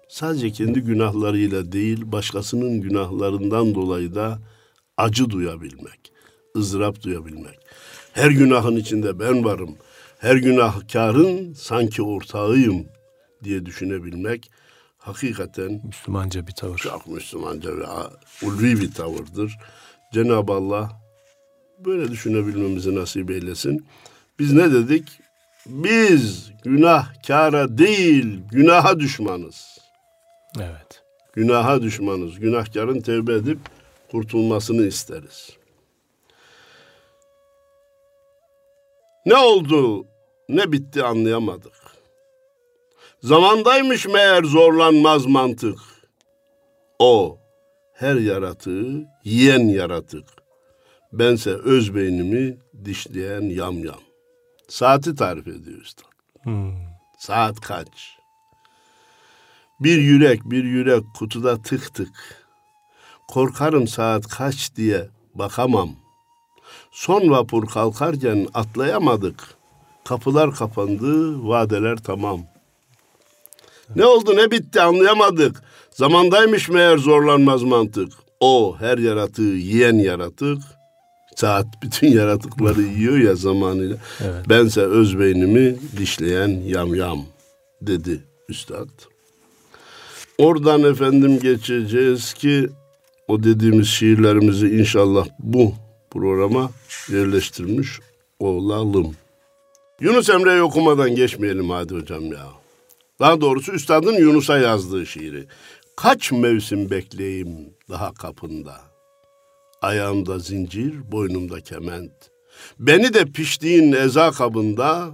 Sadece 0.08 0.51
kendi 0.51 0.80
günahlarıyla 0.82 1.72
değil, 1.72 2.12
başkasının 2.12 2.82
günahlarından 2.82 3.75
dolayı 3.75 4.15
da 4.15 4.39
acı 4.98 5.30
duyabilmek, 5.30 6.12
ızdırap 6.58 7.04
duyabilmek. 7.04 7.60
Her 8.15 8.31
günahın 8.31 8.75
içinde 8.75 9.19
ben 9.19 9.45
varım. 9.45 9.77
Her 10.19 10.36
günahkarın 10.36 11.53
sanki 11.53 12.01
ortağıyım 12.01 12.88
diye 13.43 13.65
düşünebilmek 13.65 14.51
hakikaten 14.98 15.81
Müslümanca 15.84 16.48
bir 16.48 16.51
tavır. 16.51 16.77
Çok 16.77 17.07
Müslümanca 17.07 17.77
ve 17.77 17.86
ulvi 18.43 18.81
bir 18.81 18.91
tavırdır. 18.91 19.57
Cenab-ı 20.13 20.53
Allah 20.53 21.01
böyle 21.86 22.12
düşünebilmemizi 22.12 22.95
nasip 22.95 23.31
eylesin. 23.31 23.86
Biz 24.39 24.53
ne 24.53 24.72
dedik? 24.72 25.19
Biz 25.65 26.51
günahkara 26.63 27.77
değil, 27.77 28.39
günaha 28.51 29.00
düşmanız. 29.00 29.77
Evet. 30.57 31.03
Günaha 31.34 31.81
düşmanız. 31.81 32.39
Günahkarın 32.39 33.01
tevbe 33.01 33.34
edip 33.34 33.60
kurtulmasını 34.12 34.86
isteriz. 34.86 35.50
Ne 39.25 39.36
oldu, 39.36 40.08
ne 40.50 40.72
bitti 40.72 41.03
anlayamadık. 41.03 41.74
Zamandaymış 43.24 44.08
meğer 44.08 44.44
zorlanmaz 44.44 45.25
mantık. 45.25 45.79
O 47.00 47.39
her 47.94 48.15
yaratığı 48.15 49.05
yiyen 49.24 49.67
yaratık. 49.67 50.27
Bense 51.13 51.50
öz 51.51 51.96
beynimi 51.96 52.58
dişleyen 52.86 53.41
yam 53.41 53.84
yam. 53.84 54.00
Saati 54.67 55.15
tarif 55.15 55.48
ediyor 55.48 55.82
üstad. 55.82 56.05
Hmm. 56.44 56.74
Saat 57.17 57.60
kaç? 57.60 58.17
Bir 59.79 59.98
yürek 59.98 60.41
bir 60.46 60.63
yürek 60.63 61.03
kutuda 61.17 61.62
tık 61.62 61.94
tık. 61.94 62.46
Korkarım 63.27 63.88
saat 63.88 64.27
kaç 64.27 64.75
diye 64.75 65.10
bakamam.'' 65.36 66.05
Son 66.96 67.30
vapur 67.30 67.68
kalkarken 67.68 68.48
atlayamadık. 68.54 69.36
Kapılar 70.06 70.56
kapandı, 70.56 71.48
vadeler 71.48 71.98
tamam. 71.98 72.42
Ne 73.96 74.06
oldu 74.06 74.36
ne 74.36 74.52
bitti 74.52 74.82
anlayamadık. 74.82 75.64
Zamandaymış 75.92 76.70
meğer 76.70 76.98
zorlanmaz 76.98 77.64
mantık. 77.64 78.14
O 78.40 78.75
her 78.80 78.98
yaratığı 78.98 79.42
yiyen 79.42 79.96
yaratık. 79.96 80.58
Saat 81.36 81.66
bütün 81.84 82.08
yaratıkları 82.08 82.82
yiyor 82.82 83.18
ya 83.18 83.36
zamanıyla. 83.36 83.98
Evet. 84.24 84.50
Bense 84.50 84.82
öz 84.82 85.20
beynimi 85.20 85.75
dişleyen 85.98 86.62
yam 86.66 86.96
yam 86.96 87.25
dedi 87.82 88.24
üstad. 88.50 88.90
Oradan 90.38 90.84
efendim 90.84 91.40
geçeceğiz 91.40 92.34
ki 92.34 92.70
o 93.28 93.44
dediğimiz 93.44 93.88
şiirlerimizi 93.88 94.68
inşallah 94.68 95.28
bu 95.40 95.74
programa 96.15 96.69
yerleştirmiş 97.10 98.00
olalım. 98.39 99.15
Yunus 100.01 100.29
Emre'yi 100.29 100.62
okumadan 100.62 101.15
geçmeyelim 101.15 101.69
hadi 101.69 101.95
hocam 101.95 102.31
ya. 102.31 102.48
Daha 103.19 103.41
doğrusu 103.41 103.72
üstadın 103.72 104.13
Yunus'a 104.13 104.57
yazdığı 104.57 105.05
şiiri. 105.05 105.48
Kaç 105.95 106.31
mevsim 106.31 106.89
bekleyeyim 106.89 107.74
daha 107.89 108.13
kapında. 108.13 108.81
Ayağımda 109.81 110.39
zincir, 110.39 111.12
boynumda 111.12 111.62
kement. 111.62 112.12
Beni 112.79 113.13
de 113.13 113.25
piştiğin 113.25 113.91
eza 113.91 114.31
kabında 114.31 115.10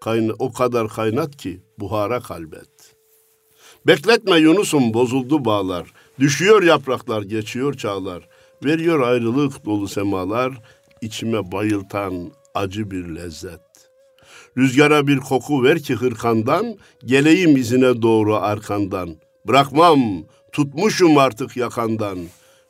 kayna 0.00 0.32
o 0.38 0.52
kadar 0.52 0.88
kaynat 0.88 1.36
ki 1.36 1.60
buhara 1.78 2.20
kalbet. 2.20 2.94
Bekletme 3.86 4.36
Yunus'um 4.36 4.94
bozuldu 4.94 5.44
bağlar. 5.44 5.92
Düşüyor 6.18 6.62
yapraklar, 6.62 7.22
geçiyor 7.22 7.74
çağlar. 7.74 8.28
Veriyor 8.64 9.00
ayrılık 9.00 9.64
dolu 9.64 9.88
semalar, 9.88 10.52
içime 11.00 11.52
bayıltan 11.52 12.30
acı 12.54 12.90
bir 12.90 13.04
lezzet. 13.16 13.60
Rüzgara 14.58 15.06
bir 15.06 15.18
koku 15.18 15.64
ver 15.64 15.78
ki 15.78 15.94
hırkandan, 15.94 16.76
geleyim 17.04 17.56
izine 17.56 18.02
doğru 18.02 18.36
arkandan. 18.36 19.16
Bırakmam, 19.46 20.00
tutmuşum 20.52 21.18
artık 21.18 21.56
yakandan. 21.56 22.18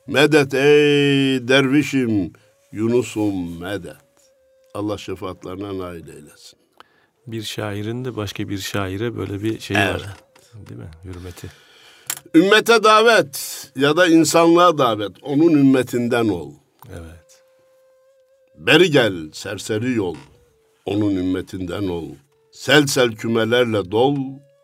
Medet 0.06 0.54
ey 0.54 1.48
dervişim, 1.48 2.32
Yunus'um 2.72 3.60
medet. 3.60 3.96
Allah 4.74 4.98
şefaatlerine 4.98 5.78
nail 5.78 6.08
eylesin. 6.08 6.58
Bir 7.26 7.42
şairin 7.42 8.04
de 8.04 8.16
başka 8.16 8.48
bir 8.48 8.58
şaire 8.58 9.16
böyle 9.16 9.42
bir 9.42 9.60
şey 9.60 9.76
evet. 9.76 9.94
var. 9.94 10.16
Değil 10.68 10.80
mi? 10.80 10.90
Hürmeti. 11.04 11.63
Ümmete 12.34 12.84
davet 12.84 13.72
ya 13.76 13.96
da 13.96 14.06
insanlığa 14.06 14.78
davet. 14.78 15.12
Onun 15.22 15.50
ümmetinden 15.52 16.28
ol. 16.28 16.52
Evet. 16.90 17.44
Beri 18.56 18.90
gel 18.90 19.32
serseri 19.32 19.92
yol. 19.92 20.16
Onun 20.86 21.16
ümmetinden 21.16 21.88
ol. 21.88 22.04
Sel 22.52 22.86
sel 22.86 23.12
kümelerle 23.12 23.90
dol. 23.90 24.16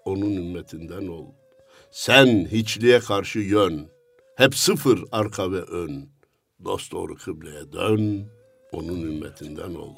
Onun 0.05 0.37
ümmetinden 0.37 1.09
ol. 1.09 1.25
Sen 1.91 2.49
hiçliğe 2.53 3.01
karşı 3.01 3.39
yön. 3.39 3.89
Hep 4.37 4.57
sıfır 4.57 5.05
arka 5.13 5.53
ve 5.53 5.61
ön. 5.63 6.09
Dost 6.65 6.93
doğru 6.93 7.17
kıbleye 7.17 7.73
dön. 7.73 8.27
Onun 8.73 9.03
ümmetinden 9.03 9.75
ol. 9.75 9.95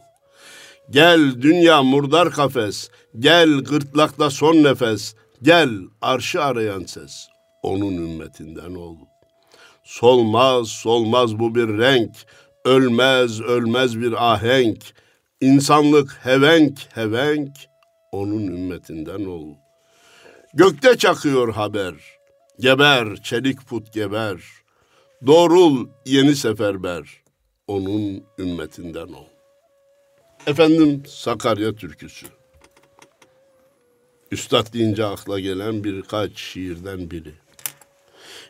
Gel 0.91 1.43
dünya 1.43 1.83
murdar 1.83 2.31
kafes. 2.31 2.91
Gel 3.19 3.59
gırtlakta 3.59 4.31
son 4.31 4.63
nefes. 4.63 5.15
Gel 5.43 5.71
arşı 6.01 6.43
arayan 6.43 6.85
ses 6.85 7.32
onun 7.63 7.93
ümmetinden 7.93 8.75
ol. 8.75 8.97
Solmaz 9.85 10.69
solmaz 10.69 11.39
bu 11.39 11.55
bir 11.55 11.79
renk, 11.79 12.17
ölmez 12.65 13.41
ölmez 13.41 14.01
bir 14.01 14.33
ahenk. 14.33 14.83
İnsanlık 15.41 16.19
hevenk 16.23 16.79
hevenk, 16.95 17.57
onun 18.13 18.47
ümmetinden 18.47 19.25
ol. 19.25 19.55
Gökte 20.55 20.99
çakıyor 20.99 21.55
haber, 21.55 21.95
Geber 22.63 23.17
çelik 23.17 23.69
put 23.69 23.93
geber. 23.93 24.41
Doğrul 25.27 25.89
yeni 26.07 26.37
seferber. 26.37 27.23
Onun 27.67 28.25
ümmetinden 28.39 29.09
ol. 29.13 29.27
Efendim 30.47 31.03
Sakarya 31.07 31.75
türküsü. 31.75 32.27
Üstad 34.31 34.73
deyince 34.73 35.05
akla 35.05 35.41
gelen 35.41 35.85
birkaç 35.85 36.39
şiirden 36.39 37.11
biri. 37.11 37.33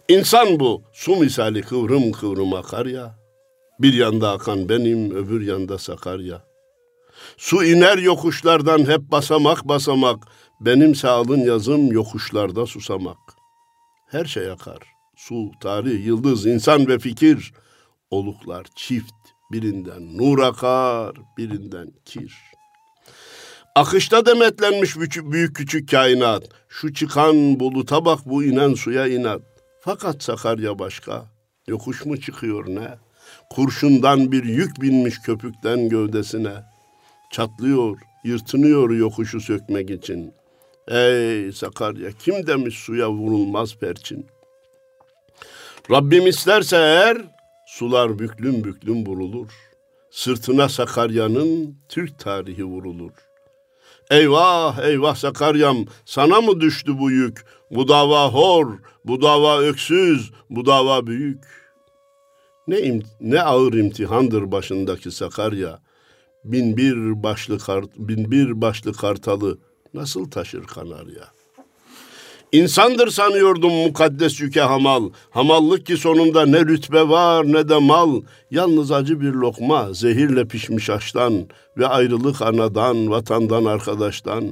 İnsan 0.09 0.61
bu, 0.61 0.83
su 0.93 1.17
misali 1.17 1.62
kıvrım 1.62 2.12
kıvrım 2.12 2.55
akar 2.55 2.87
ya. 2.87 3.19
Bir 3.81 3.95
yanda 3.95 4.31
akan 4.31 4.69
benim, 4.69 5.11
öbür 5.11 5.41
yanda 5.41 5.79
Sakarya. 5.79 6.45
Su 7.37 7.64
iner 7.64 7.99
yokuşlardan 7.99 8.88
hep 8.88 9.00
basamak 9.00 9.69
basamak. 9.69 10.25
Benimse 10.61 11.09
alın 11.09 11.41
yazım 11.41 11.93
yokuşlarda 11.93 12.67
susamak. 12.67 13.19
Her 14.09 14.25
şey 14.25 14.50
akar. 14.50 14.79
Su, 15.17 15.50
tarih, 15.61 16.07
yıldız, 16.07 16.47
insan 16.47 16.87
ve 16.88 16.99
fikir. 16.99 17.52
Oluklar 18.11 18.67
çift, 18.76 19.14
birinden 19.52 20.17
nur 20.19 20.38
akar, 20.38 21.17
birinden 21.38 21.93
kir. 22.05 22.35
Akışta 23.75 24.26
demetlenmiş 24.26 24.97
büyük 25.17 25.57
küçük 25.57 25.91
kainat. 25.91 26.45
Şu 26.69 26.95
çıkan 26.95 27.61
buluta 27.61 28.05
bak 28.05 28.19
bu 28.26 28.45
inen 28.45 28.75
suya 28.75 29.07
inat. 29.07 29.52
Fakat 29.85 30.23
Sakarya 30.23 30.79
başka. 30.79 31.25
Yokuş 31.67 32.05
mu 32.05 32.21
çıkıyor 32.21 32.67
ne? 32.67 32.99
Kurşundan 33.51 34.33
bir 34.33 34.45
yük 34.45 34.83
binmiş 34.83 35.19
köpükten 35.19 35.89
gövdesine. 35.89 36.55
Çatlıyor, 37.31 37.99
yırtınıyor 38.25 38.91
yokuşu 38.91 39.41
sökmek 39.41 39.91
için. 39.91 40.35
Ey 40.89 41.53
Sakarya 41.53 42.12
kim 42.12 42.47
demiş 42.47 42.75
suya 42.79 43.11
vurulmaz 43.11 43.77
perçin. 43.77 44.27
Rabbim 45.91 46.27
isterse 46.27 46.77
eğer 46.77 47.19
sular 47.67 48.19
büklüm 48.19 48.65
büklüm 48.65 49.07
vurulur. 49.07 49.49
Sırtına 50.11 50.69
Sakarya'nın 50.69 51.77
Türk 51.89 52.19
tarihi 52.19 52.65
vurulur. 52.65 53.12
Eyvah 54.11 54.79
eyvah 54.85 55.15
Sakaryam 55.15 55.85
sana 56.05 56.41
mı 56.41 56.61
düştü 56.61 56.99
bu 56.99 57.11
yük? 57.11 57.45
Bu 57.71 57.89
dava 57.89 58.29
hor, 58.29 58.79
bu 59.05 59.23
dava 59.23 59.61
öksüz, 59.61 60.31
bu 60.51 60.67
dava 60.67 61.07
büyük. 61.07 61.45
Ne, 62.69 63.01
ne 63.21 63.43
ağır 63.43 63.73
imtihandır 63.73 64.53
başındaki 64.53 65.11
Sakarya. 65.11 65.81
Bin 66.45 66.77
bir 66.77 67.23
başlı 67.23 67.59
kart, 67.59 67.91
bin 67.97 68.31
bir 68.31 68.61
başlı 68.61 68.93
kartalı 68.93 69.59
nasıl 69.95 70.31
taşır 70.31 70.65
kanarya? 70.65 71.25
İnsandır 72.53 73.09
sanıyordum 73.09 73.73
mukaddes 73.73 74.41
yüke 74.41 74.61
hamal. 74.61 75.11
Hamallık 75.31 75.87
ki 75.87 75.97
sonunda 75.97 76.47
ne 76.47 76.61
rütbe 76.61 77.09
var 77.09 77.53
ne 77.53 77.69
de 77.69 77.79
mal. 77.79 78.23
Yalnız 78.51 78.93
acı 78.93 79.21
bir 79.21 79.33
lokma 79.33 79.93
zehirle 79.93 80.49
pişmiş 80.49 80.91
aştan 80.91 81.47
ve 81.79 81.87
ayrılık 81.87 82.43
anadan, 82.43 83.11
vatandan, 83.11 83.65
arkadaştan. 83.65 84.45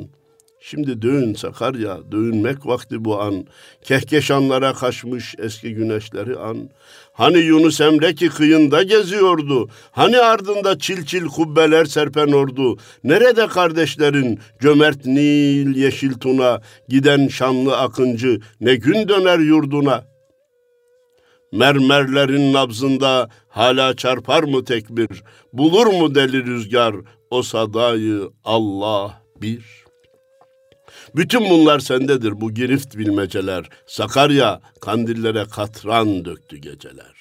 Şimdi 0.62 1.02
dövün 1.02 1.34
Sakarya, 1.34 1.98
dövünmek 2.12 2.66
vakti 2.66 3.04
bu 3.04 3.20
an. 3.20 3.46
Kehkeşanlara 3.82 4.72
kaçmış 4.72 5.34
eski 5.38 5.74
güneşleri 5.74 6.36
an. 6.36 6.70
Hani 7.12 7.38
Yunus 7.38 7.80
Emre 7.80 8.14
ki 8.14 8.28
kıyında 8.28 8.82
geziyordu. 8.82 9.68
Hani 9.90 10.18
ardında 10.18 10.78
çil 10.78 11.04
çil 11.04 11.26
kubbeler 11.26 11.84
serpen 11.84 12.32
ordu. 12.32 12.76
Nerede 13.04 13.46
kardeşlerin 13.46 14.38
cömert 14.60 15.06
Nil 15.06 15.76
yeşil 15.76 16.14
tuna. 16.14 16.60
Giden 16.88 17.28
şanlı 17.28 17.76
akıncı 17.78 18.40
ne 18.60 18.74
gün 18.74 19.08
döner 19.08 19.38
yurduna. 19.38 20.04
Mermerlerin 21.52 22.52
nabzında 22.52 23.28
hala 23.48 23.96
çarpar 23.96 24.42
mı 24.42 24.64
tekbir? 24.64 25.22
Bulur 25.52 25.86
mu 25.86 26.14
deli 26.14 26.46
rüzgar 26.46 26.94
o 27.30 27.42
sadayı 27.42 28.30
Allah 28.44 29.23
bir?'' 29.42 29.79
Bütün 31.16 31.50
bunlar 31.50 31.80
sendedir 31.80 32.40
bu 32.40 32.54
girift 32.54 32.96
bilmeceler. 32.96 33.68
Sakarya 33.86 34.60
kandillere 34.80 35.44
katran 35.50 36.25
döktü 36.25 36.56
geceler. 36.56 37.14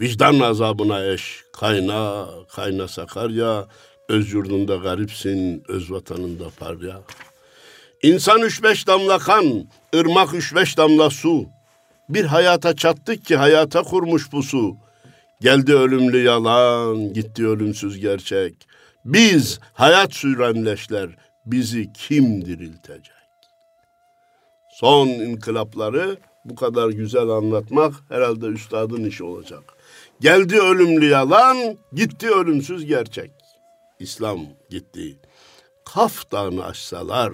Vicdan 0.00 0.40
azabına 0.40 1.06
eş, 1.06 1.42
kayna, 1.52 2.26
kayna 2.54 2.88
Sakarya, 2.88 3.66
öz 4.08 4.32
yurdunda 4.32 4.76
garipsin, 4.76 5.62
öz 5.68 5.90
vatanında 5.90 6.44
parya. 6.58 7.00
İnsan 8.02 8.40
üç 8.40 8.62
beş 8.62 8.86
damla 8.86 9.18
kan, 9.18 9.68
ırmak 9.94 10.34
üç 10.34 10.54
beş 10.54 10.78
damla 10.78 11.10
su. 11.10 11.46
Bir 12.08 12.24
hayata 12.24 12.76
çattık 12.76 13.24
ki 13.24 13.36
hayata 13.36 13.82
kurmuş 13.82 14.32
bu 14.32 14.42
su. 14.42 14.76
Geldi 15.40 15.74
ölümlü 15.74 16.22
yalan, 16.22 17.12
gitti 17.12 17.46
ölümsüz 17.46 17.98
gerçek. 17.98 18.54
Biz 19.04 19.60
hayat 19.72 20.14
sürenleşler, 20.14 21.10
bizi 21.46 21.92
kim 21.92 22.44
diriltecek? 22.44 23.16
Son 24.70 25.08
inkılapları 25.08 26.16
bu 26.44 26.54
kadar 26.54 26.88
güzel 26.88 27.28
anlatmak 27.28 27.94
herhalde 28.08 28.46
üstadın 28.46 29.04
işi 29.04 29.24
olacak. 29.24 29.62
Geldi 30.20 30.60
ölümlü 30.60 31.08
yalan, 31.08 31.78
gitti 31.92 32.30
ölümsüz 32.30 32.86
gerçek. 32.86 33.30
İslam 33.98 34.40
gitti. 34.70 35.18
Kaf 35.84 36.32
dağını 36.32 36.64
aşsalar 36.64 37.32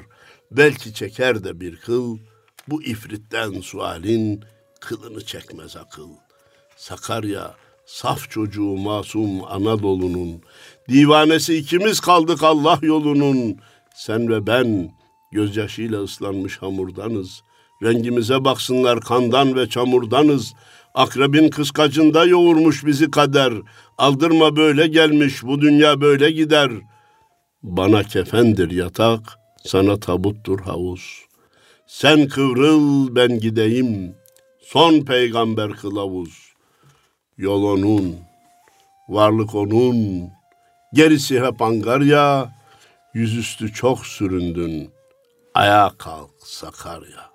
belki 0.50 0.94
çeker 0.94 1.44
de 1.44 1.60
bir 1.60 1.76
kıl. 1.76 2.18
Bu 2.68 2.82
ifritten 2.82 3.60
sualin 3.60 4.44
kılını 4.80 5.24
çekmez 5.24 5.76
akıl. 5.76 6.08
Sakarya 6.76 7.54
saf 7.86 8.30
çocuğu 8.30 8.76
masum 8.76 9.44
Anadolu'nun 9.44 10.42
divanesi 10.88 11.56
ikimiz 11.56 12.00
kaldık 12.00 12.42
Allah 12.42 12.78
yolunun. 12.82 13.56
Sen 13.94 14.28
ve 14.28 14.46
ben 14.46 14.92
gözyaşıyla 15.32 16.02
ıslanmış 16.02 16.58
hamurdanız. 16.58 17.42
Rengimize 17.82 18.44
baksınlar 18.44 19.00
kandan 19.00 19.56
ve 19.56 19.68
çamurdanız. 19.68 20.54
Akrebin 20.94 21.48
kıskacında 21.48 22.24
yoğurmuş 22.24 22.86
bizi 22.86 23.10
kader. 23.10 23.52
Aldırma 23.98 24.56
böyle 24.56 24.86
gelmiş, 24.86 25.42
bu 25.42 25.60
dünya 25.60 26.00
böyle 26.00 26.30
gider. 26.30 26.70
Bana 27.62 28.02
kefendir 28.02 28.70
yatak, 28.70 29.38
sana 29.64 30.00
tabuttur 30.00 30.60
havuz. 30.60 31.24
Sen 31.86 32.28
kıvrıl, 32.28 33.14
ben 33.14 33.40
gideyim. 33.40 34.14
Son 34.60 35.00
peygamber 35.00 35.72
kılavuz. 35.72 36.52
Yol 37.38 37.62
onun, 37.62 38.16
varlık 39.08 39.54
onun. 39.54 40.28
Gerisi 40.94 41.40
hep 41.40 41.62
angarya, 41.62 42.52
yüzüstü 43.14 43.72
çok 43.72 44.06
süründün. 44.06 44.90
Ayağa 45.54 45.92
kalk 45.98 46.30
Sakarya. 46.38 47.30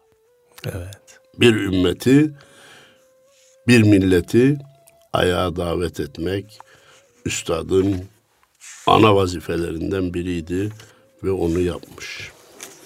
Evet. 0.65 1.19
Bir 1.39 1.55
ümmeti, 1.55 2.33
bir 3.67 3.81
milleti 3.81 4.57
ayağa 5.13 5.55
davet 5.55 5.99
etmek 5.99 6.59
üstadın 7.25 8.05
ana 8.87 9.15
vazifelerinden 9.15 10.13
biriydi 10.13 10.71
ve 11.23 11.31
onu 11.31 11.59
yapmış. 11.59 12.31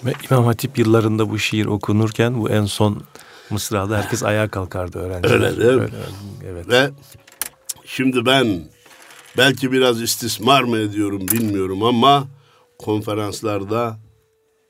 Ve 0.06 0.14
İmam 0.32 0.46
Hatip 0.46 0.78
yıllarında 0.78 1.30
bu 1.30 1.40
şiir 1.40 1.66
okunurken 1.66 2.40
bu 2.40 2.50
en 2.50 2.66
son 2.66 3.04
mısrada 3.50 3.98
herkes 3.98 4.24
ayağa 4.24 4.48
kalkardı 4.48 5.00
öğrenciler. 5.00 5.34
Öyle 5.34 5.58
değil 5.58 5.74
mi? 5.74 5.82
Öyle, 5.82 5.96
evet. 6.48 6.70
Ve 6.70 6.90
şimdi 7.86 8.26
ben 8.26 8.62
belki 9.38 9.72
biraz 9.72 10.02
istismar 10.02 10.64
mı 10.64 10.78
ediyorum 10.78 11.28
bilmiyorum 11.28 11.84
ama 11.84 12.28
konferanslarda 12.82 14.00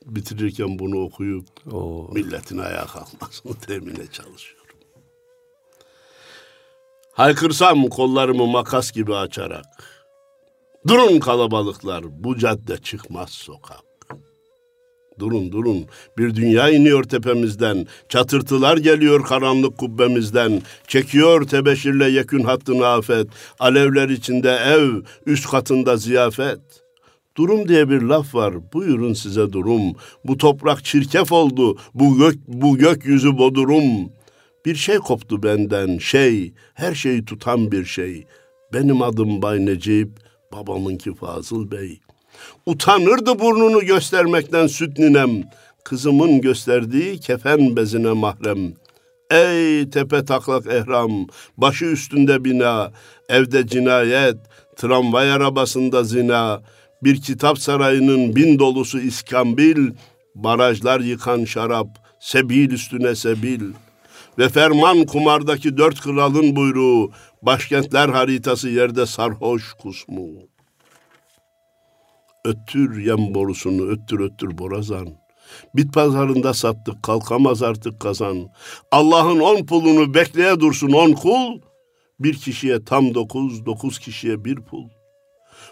bitirirken 0.06 0.80
bunu 0.80 1.04
okuyup 1.04 1.48
Oo. 1.74 2.10
milletin 2.14 2.58
ayağa 2.58 2.86
kalkmasını 2.86 3.54
temine 3.68 4.08
çalışıyorum. 4.12 4.62
Haykırsam 7.14 7.88
kollarımı 7.88 8.48
makas 8.48 8.92
gibi 8.92 9.16
açarak. 9.16 9.66
Durun 10.88 11.20
kalabalıklar, 11.20 12.04
bu 12.24 12.38
cadde 12.38 12.78
çıkmaz 12.78 13.30
sokak. 13.30 13.82
Durun 15.20 15.52
durun, 15.52 15.86
bir 16.18 16.36
dünya 16.36 16.70
iniyor 16.70 17.04
tepemizden. 17.04 17.88
Çatırtılar 18.10 18.78
geliyor 18.78 19.26
karanlık 19.26 19.78
kubbemizden. 19.78 20.62
Çekiyor 20.88 21.48
tebeşirle 21.48 22.10
yekün 22.10 22.44
hattını 22.44 22.88
afet. 22.88 23.28
Alevler 23.60 24.10
içinde 24.10 24.52
ev, 24.52 25.02
üst 25.26 25.50
katında 25.50 25.98
ziyafet. 25.98 26.60
Durum 27.38 27.68
diye 27.68 27.90
bir 27.90 28.02
laf 28.02 28.36
var. 28.36 28.74
Buyurun 28.74 29.14
size 29.14 29.54
durum. 29.54 29.94
Bu 30.26 30.38
toprak 30.38 30.86
çirkef 30.86 31.32
oldu. 31.32 31.78
Bu 31.94 32.18
gök 32.18 32.36
bu 32.48 32.78
gökyüzü 32.78 33.38
bodurum. 33.38 34.10
Bir 34.66 34.76
şey 34.76 34.98
koptu 34.98 35.44
benden. 35.44 35.98
Şey, 35.98 36.54
her 36.74 36.96
şeyi 36.96 37.26
tutan 37.26 37.72
bir 37.72 37.86
şey. 37.86 38.26
Benim 38.74 39.02
adım 39.02 39.42
Bay 39.42 39.66
Necip, 39.66 40.10
babamınki 40.54 41.14
Fazıl 41.14 41.72
Bey. 41.72 42.00
Utanırdı 42.66 43.40
burnunu 43.40 43.86
göstermekten 43.86 44.68
süt 44.68 45.00
ninem. 45.00 45.44
Kızımın 45.84 46.42
gösterdiği 46.42 47.20
kefen 47.20 47.76
bezine 47.76 48.12
mahrem. 48.12 48.74
Ey 49.32 49.90
tepe 49.90 50.26
taklak 50.26 50.68
ehram, 50.68 51.28
başı 51.58 51.86
üstünde 51.86 52.44
bina, 52.46 52.92
evde 53.30 53.68
cinayet, 53.68 54.38
tramvay 54.78 55.32
arabasında 55.32 56.04
zina, 56.04 56.62
bir 57.04 57.22
kitap 57.22 57.60
sarayının 57.60 58.36
bin 58.36 58.60
dolusu 58.60 59.00
iskambil, 59.00 59.92
barajlar 60.36 61.00
yıkan 61.00 61.46
şarap, 61.46 61.88
sebil 62.20 62.72
üstüne 62.72 63.16
sebil. 63.16 63.62
Ve 64.38 64.50
ferman 64.50 65.06
kumardaki 65.06 65.78
dört 65.78 66.02
kralın 66.02 66.56
buyruğu, 66.56 67.12
başkentler 67.42 68.10
haritası 68.10 68.70
yerde 68.70 69.06
sarhoş 69.06 69.74
kusmu. 69.74 70.28
Öttür 72.46 73.06
yem 73.06 73.34
borusunu, 73.34 73.88
öttür 73.88 74.20
öttür 74.20 74.58
borazan. 74.58 75.08
Bit 75.76 75.94
pazarında 75.94 76.54
sattık, 76.54 77.04
kalkamaz 77.04 77.64
artık 77.64 78.00
kazan. 78.00 78.48
Allah'ın 78.92 79.40
on 79.40 79.66
pulunu 79.66 80.14
bekleye 80.14 80.60
dursun 80.60 80.92
on 80.92 81.14
kul, 81.14 81.62
bir 82.20 82.34
kişiye 82.34 82.86
tam 82.86 83.14
dokuz, 83.14 83.66
dokuz 83.66 84.00
kişiye 84.00 84.46
bir 84.46 84.56
pul. 84.56 84.90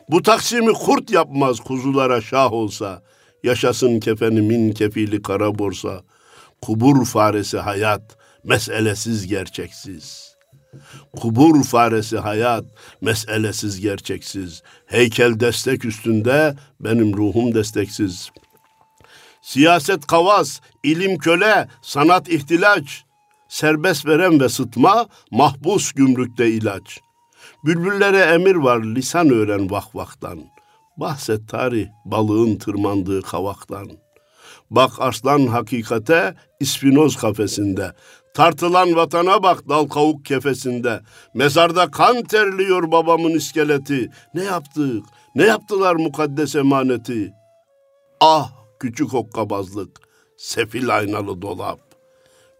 Bu 0.10 0.24
taksimi 0.24 0.74
kurt 0.74 1.12
yapmaz 1.12 1.60
kuzulara 1.60 2.22
şah 2.22 2.54
olsa, 2.54 3.02
yaşasın 3.44 4.00
kefeni 4.00 4.42
min 4.42 4.72
kefili 4.72 5.22
kara 5.22 5.60
borsa. 5.60 6.02
Kubur 6.62 7.06
faresi 7.06 7.58
hayat, 7.58 8.18
meselesiz 8.44 9.28
gerçeksiz. 9.28 10.36
Kubur 11.20 11.64
faresi 11.64 12.18
hayat, 12.18 12.66
meselesiz 13.02 13.82
gerçeksiz. 13.82 14.64
Heykel 14.86 15.40
destek 15.40 15.86
üstünde, 15.86 16.56
benim 16.80 17.18
ruhum 17.18 17.54
desteksiz. 17.56 18.30
Siyaset 19.42 20.08
kavas, 20.08 20.60
ilim 20.84 21.18
köle, 21.18 21.68
sanat 21.82 22.30
ihtilaç. 22.30 23.04
Serbest 23.50 24.06
veren 24.06 24.40
ve 24.40 24.50
sıtma, 24.50 25.08
mahpus 25.32 25.92
gümrükte 25.92 26.50
ilaç. 26.50 27.00
Bülbüllere 27.66 28.20
emir 28.20 28.56
var, 28.56 28.84
lisan 28.84 29.30
öğren 29.30 29.72
vakvaktan. 29.72 30.40
Bahset 30.98 31.50
tarih, 31.50 31.88
balığın 32.06 32.56
tırmandığı 32.56 33.22
kavaktan. 33.22 33.88
Bak 34.72 34.92
arslan 35.00 35.48
hakikate, 35.48 36.36
ispinoz 36.60 37.16
kafesinde. 37.16 37.94
Tartılan 38.34 38.96
vatana 38.96 39.44
bak 39.44 39.70
dal 39.70 39.88
kavuk 39.88 40.26
kefesinde. 40.26 41.02
Mezarda 41.34 41.92
kan 41.92 42.24
terliyor 42.24 42.92
babamın 42.92 43.32
iskeleti. 43.32 44.12
Ne 44.34 44.44
yaptık? 44.44 45.06
Ne 45.36 45.44
yaptılar 45.44 45.96
mukaddes 45.96 46.56
emaneti? 46.56 47.34
Ah 48.22 48.52
küçük 48.80 49.14
hokkabazlık, 49.14 50.00
sefil 50.38 50.96
aynalı 50.96 51.42
dolap. 51.42 51.80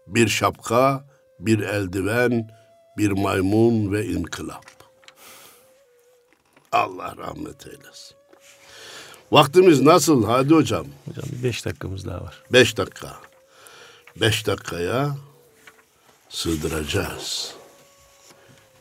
Bir 0.06 0.28
şapka, 0.28 1.04
bir 1.38 1.58
eldiven, 1.60 2.50
bir 2.98 3.10
maymun 3.10 3.92
ve 3.92 4.06
inkılap. 4.06 4.79
Allah 6.72 7.14
rahmet 7.18 7.66
eylesin. 7.66 8.16
Vaktimiz 9.32 9.80
nasıl 9.80 10.24
Hadi 10.24 10.54
hocam? 10.54 10.86
Hocam 11.08 11.24
bir 11.32 11.42
beş 11.42 11.64
dakikamız 11.64 12.06
daha 12.06 12.20
var. 12.22 12.42
Beş 12.52 12.76
dakika. 12.76 13.16
Beş 14.16 14.46
dakikaya 14.46 15.16
sığdıracağız. 16.28 17.54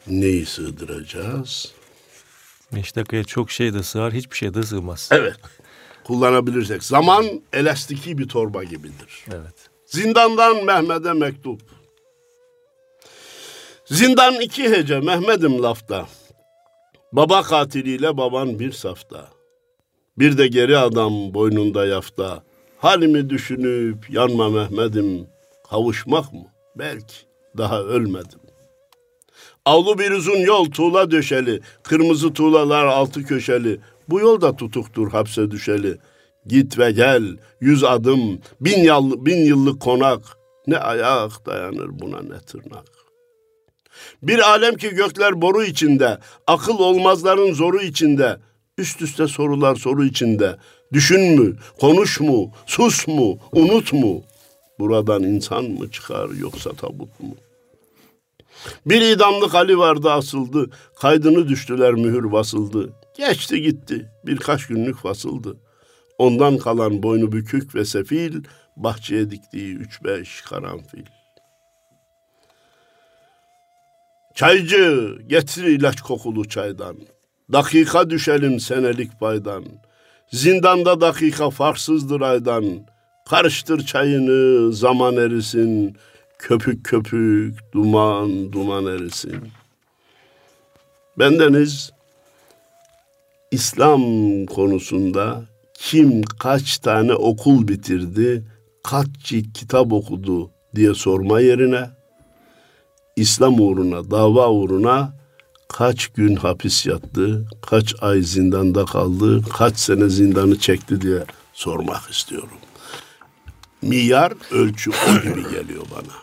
Neyi 0.08 0.46
sığdıracağız? 0.46 1.72
Beş 2.72 2.96
dakikaya 2.96 3.24
çok 3.24 3.52
şey 3.52 3.74
de 3.74 3.84
sığar, 3.84 4.14
hiçbir 4.14 4.36
şey 4.38 4.54
de 4.54 4.64
sığmaz. 4.64 5.10
Evet. 5.12 5.38
Kullanabilirsek. 6.04 6.84
Zaman 6.84 7.42
elastiki 7.54 8.18
bir 8.18 8.28
torba 8.28 8.64
gibidir. 8.64 9.26
Evet. 9.28 9.56
Zindandan 9.86 10.66
Mehmet'e 10.66 11.14
mektup. 11.14 11.62
Zindan 13.86 14.42
iki 14.42 14.70
hece 14.70 15.00
Mehmet'im 15.00 15.64
lafta. 15.64 16.08
Baba 17.12 17.42
katiliyle 17.42 18.18
baban 18.18 18.60
bir 18.60 18.72
safta. 18.72 19.28
Bir 20.18 20.38
de 20.38 20.48
geri 20.48 20.78
adam 20.78 21.34
boynunda 21.34 21.86
yafta. 21.86 22.44
Halimi 22.78 23.30
düşünüp 23.30 24.10
yanma 24.10 24.50
Mehmet'im. 24.50 25.28
Kavuşmak 25.70 26.34
mı? 26.34 26.46
Belki 26.76 27.16
daha 27.58 27.82
ölmedim. 27.82 28.40
Avlu 29.66 30.00
bir 30.00 30.12
uzun 30.12 30.38
yol 30.38 30.66
tuğla 30.66 31.12
döşeli, 31.12 31.62
kırmızı 31.84 32.34
tuğlalar 32.34 32.86
altı 32.86 33.24
köşeli. 33.24 33.80
Bu 34.10 34.20
yolda 34.20 34.56
tutuktur 34.56 35.12
hapse 35.12 35.52
düşeli. 35.52 35.98
Git 36.48 36.80
ve 36.80 36.92
gel, 36.92 37.38
yüz 37.62 37.84
adım, 37.84 38.40
bin, 38.62 38.84
yıl, 38.84 39.26
bin 39.26 39.38
yıllık 39.38 39.82
konak. 39.82 40.22
Ne 40.68 40.78
ayak 40.78 41.46
dayanır 41.46 42.00
buna 42.00 42.22
ne 42.22 42.40
tırnak. 42.40 42.99
Bir 44.24 44.50
alem 44.50 44.76
ki 44.76 44.90
gökler 44.90 45.42
boru 45.42 45.64
içinde, 45.64 46.18
akıl 46.48 46.80
olmazların 46.80 47.54
zoru 47.54 47.82
içinde. 47.82 48.38
Üst 48.78 49.02
üste 49.02 49.28
sorular 49.28 49.76
soru 49.76 50.06
içinde. 50.06 50.58
Düşün 50.94 51.40
mü, 51.40 51.58
konuş 51.80 52.20
mu, 52.20 52.52
sus 52.66 53.08
mu, 53.08 53.40
unut 53.52 53.94
mu? 53.94 54.24
Buradan 54.80 55.24
insan 55.24 55.64
mı 55.64 55.92
çıkar 55.92 56.30
yoksa 56.30 56.74
tabut 56.74 57.20
mu? 57.20 57.36
Bir 58.86 59.02
idamlık 59.02 59.56
Ali 59.56 59.78
vardı 59.78 60.12
asıldı. 60.12 60.70
Kaydını 60.96 61.48
düştüler 61.48 61.94
mühür 61.94 62.32
basıldı. 62.32 62.94
Geçti 63.18 63.62
gitti 63.62 64.12
birkaç 64.26 64.68
günlük 64.68 64.98
fasıldı. 64.98 65.58
Ondan 66.18 66.58
kalan 66.58 67.04
boynu 67.04 67.32
bükük 67.32 67.76
ve 67.76 67.86
sefil 67.86 68.44
bahçeye 68.78 69.32
diktiği 69.32 69.76
üç 69.76 70.04
beş 70.04 70.42
karanfil. 70.42 71.06
Çaycı 74.36 75.18
getir 75.28 75.64
ilaç 75.64 76.02
kokulu 76.02 76.50
çaydan. 76.50 76.96
Dakika 77.52 78.10
düşelim 78.10 78.60
senelik 78.60 79.20
paydan. 79.20 79.66
Zindanda 80.32 81.02
dakika 81.02 81.50
farksızdır 81.50 82.22
aydan. 82.22 82.66
Karıştır 83.30 83.86
çayını 83.86 84.74
zaman 84.74 85.16
erisin. 85.18 85.98
Köpük 86.40 86.86
köpük 86.86 87.74
duman 87.74 88.52
duman 88.52 88.86
erisin. 88.86 89.42
Bendeniz 91.20 91.92
İslam 93.52 94.02
konusunda 94.46 95.42
kim 95.74 96.22
kaç 96.22 96.78
tane 96.78 97.14
okul 97.14 97.68
bitirdi, 97.68 98.44
kaç 98.84 99.08
cilt 99.24 99.54
kitap 99.54 99.94
okudu 99.94 100.52
diye 100.76 100.94
sorma 100.94 101.40
yerine 101.40 101.90
İslam 103.20 103.60
uğruna, 103.60 104.12
dava 104.12 104.50
uğruna 104.50 105.14
kaç 105.70 106.08
gün 106.08 106.36
hapis 106.36 106.86
yattı, 106.86 107.48
kaç 107.62 107.96
ay 108.02 108.22
zindanda 108.22 108.86
kaldı, 108.86 109.42
kaç 109.50 109.78
sene 109.78 110.10
zindanı 110.10 110.60
çekti 110.60 111.02
diye 111.02 111.24
sormak 111.54 112.12
istiyorum. 112.12 112.58
Miyar 113.82 114.34
ölçü 114.52 114.92
o 114.92 115.22
gibi 115.22 115.42
geliyor 115.42 115.86
bana. 115.96 116.14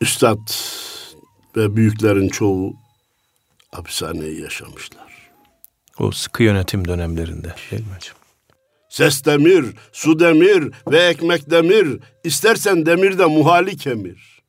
Üstad 0.00 0.48
ve 1.56 1.76
büyüklerin 1.76 2.28
çoğu 2.28 2.74
hapishaneyi 3.72 4.40
yaşamışlar. 4.40 5.30
O 5.98 6.10
sıkı 6.10 6.42
yönetim 6.42 6.88
dönemlerinde 6.88 7.54
değil 7.70 7.82
mi 7.82 7.94
hocam? 7.94 8.17
Ses 8.98 9.24
demir, 9.24 9.64
su 9.92 10.20
demir 10.20 10.72
ve 10.90 10.98
ekmek 10.98 11.50
demir. 11.50 12.00
İstersen 12.24 12.86
demir 12.86 13.18
de 13.18 13.24
muhali 13.24 13.76
kemir. 13.76 14.42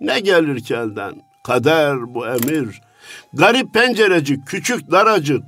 Ne 0.00 0.20
gelir 0.20 0.60
ki 0.60 0.74
elden? 0.74 1.22
Kader 1.46 2.14
bu 2.14 2.26
emir. 2.26 2.80
Garip 3.32 3.74
pencerecik, 3.74 4.46
küçük 4.46 4.90
daracık. 4.90 5.42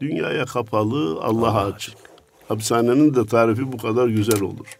Dünyaya 0.00 0.44
kapalı, 0.44 1.20
Allah'a 1.22 1.66
açık. 1.66 1.94
Hapishanenin 2.48 3.14
de 3.14 3.26
tarifi 3.26 3.72
bu 3.72 3.78
kadar 3.78 4.08
güzel 4.08 4.40
olur. 4.40 4.76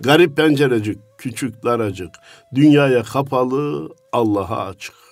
Garip 0.00 0.36
pencerecik, 0.36 0.98
küçük 1.18 1.64
daracık. 1.64 2.14
Dünyaya 2.54 3.02
kapalı, 3.02 3.88
Allah'a 4.12 4.66
açık. 4.66 5.03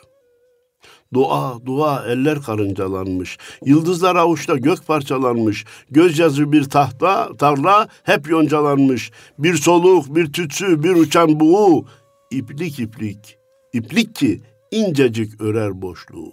Dua, 1.14 1.66
dua, 1.66 2.05
eller 2.07 2.42
karıncalanmış. 2.42 3.38
Yıldızlar 3.64 4.16
avuçta 4.16 4.57
gök 4.57 4.87
parçalanmış. 4.87 5.64
Gözcazı 5.90 6.53
bir 6.53 6.64
tahta, 6.64 7.37
tarla 7.37 7.88
hep 8.03 8.29
yoncalanmış. 8.29 9.11
Bir 9.38 9.55
soluk, 9.55 10.16
bir 10.16 10.33
tütsü, 10.33 10.83
bir 10.83 10.90
uçan 10.90 11.40
buğu. 11.40 11.87
İplik 12.31 12.79
iplik, 12.79 13.38
iplik 13.72 14.14
ki 14.14 14.40
incecik 14.70 15.40
örer 15.40 15.83
boşluğu. 15.83 16.33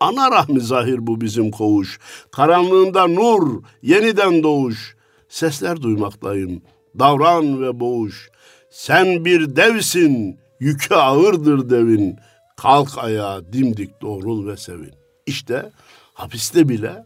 Ana 0.00 0.30
rahmi 0.30 0.60
zahir 0.60 1.06
bu 1.06 1.20
bizim 1.20 1.50
koğuş. 1.50 1.98
Karanlığında 2.30 3.06
nur, 3.06 3.62
yeniden 3.82 4.42
doğuş. 4.42 4.96
Sesler 5.28 5.82
duymaktayım, 5.82 6.62
davran 6.98 7.62
ve 7.62 7.80
boğuş. 7.80 8.30
Sen 8.70 9.24
bir 9.24 9.56
devsin, 9.56 10.38
yükü 10.60 10.94
ağırdır 10.94 11.70
devin. 11.70 12.16
Kalk 12.58 12.98
ayağa 12.98 13.52
dimdik 13.52 14.00
doğrul 14.02 14.46
ve 14.46 14.56
sevin. 14.56 14.94
İşte 15.26 15.70
hapiste 16.14 16.68
bile 16.68 17.04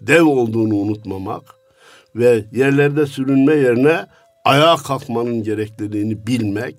dev 0.00 0.24
olduğunu 0.24 0.74
unutmamak 0.74 1.42
ve 2.14 2.44
yerlerde 2.52 3.06
sürünme 3.06 3.54
yerine 3.54 4.06
ayağa 4.44 4.76
kalkmanın 4.76 5.42
gerekliliğini 5.42 6.26
bilmek, 6.26 6.76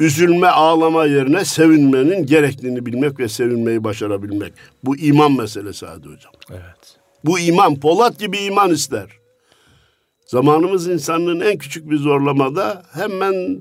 üzülme 0.00 0.46
ağlama 0.46 1.04
yerine 1.04 1.44
sevinmenin 1.44 2.26
gerektiğini 2.26 2.86
bilmek 2.86 3.20
ve 3.20 3.28
sevinmeyi 3.28 3.84
başarabilmek. 3.84 4.52
Bu 4.84 4.96
iman 4.96 5.32
meselesi 5.32 5.86
hadi 5.86 6.08
hocam. 6.08 6.32
Evet. 6.50 6.96
Bu 7.24 7.38
iman 7.38 7.80
Polat 7.80 8.18
gibi 8.18 8.38
iman 8.38 8.70
ister. 8.70 9.17
Zamanımız 10.28 10.88
insanlığın 10.88 11.40
en 11.40 11.58
küçük 11.58 11.90
bir 11.90 11.96
zorlamada 11.96 12.82
hemen 12.92 13.60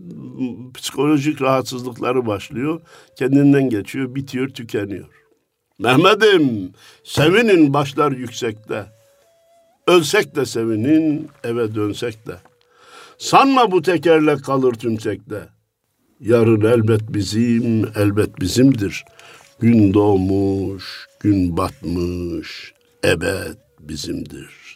psikolojik 0.73 1.41
rahatsızlıkları 1.41 2.25
başlıyor. 2.25 2.81
Kendinden 3.15 3.69
geçiyor, 3.69 4.15
bitiyor, 4.15 4.49
tükeniyor. 4.49 5.07
Mehmet'im 5.79 6.71
sevinin 7.03 7.73
başlar 7.73 8.11
yüksekte. 8.11 8.85
Ölsek 9.87 10.35
de 10.35 10.45
sevinin, 10.45 11.29
eve 11.43 11.75
dönsek 11.75 12.27
de. 12.27 12.35
Sanma 13.17 13.71
bu 13.71 13.81
tekerlek 13.81 14.43
kalır 14.43 14.73
tümsekte. 14.73 15.49
Yarın 16.19 16.61
elbet 16.61 17.13
bizim, 17.13 17.85
elbet 17.95 18.39
bizimdir. 18.39 19.05
Gün 19.59 19.93
doğmuş, 19.93 21.07
gün 21.19 21.57
batmış, 21.57 22.73
ebed 23.03 23.55
bizimdir. 23.79 24.66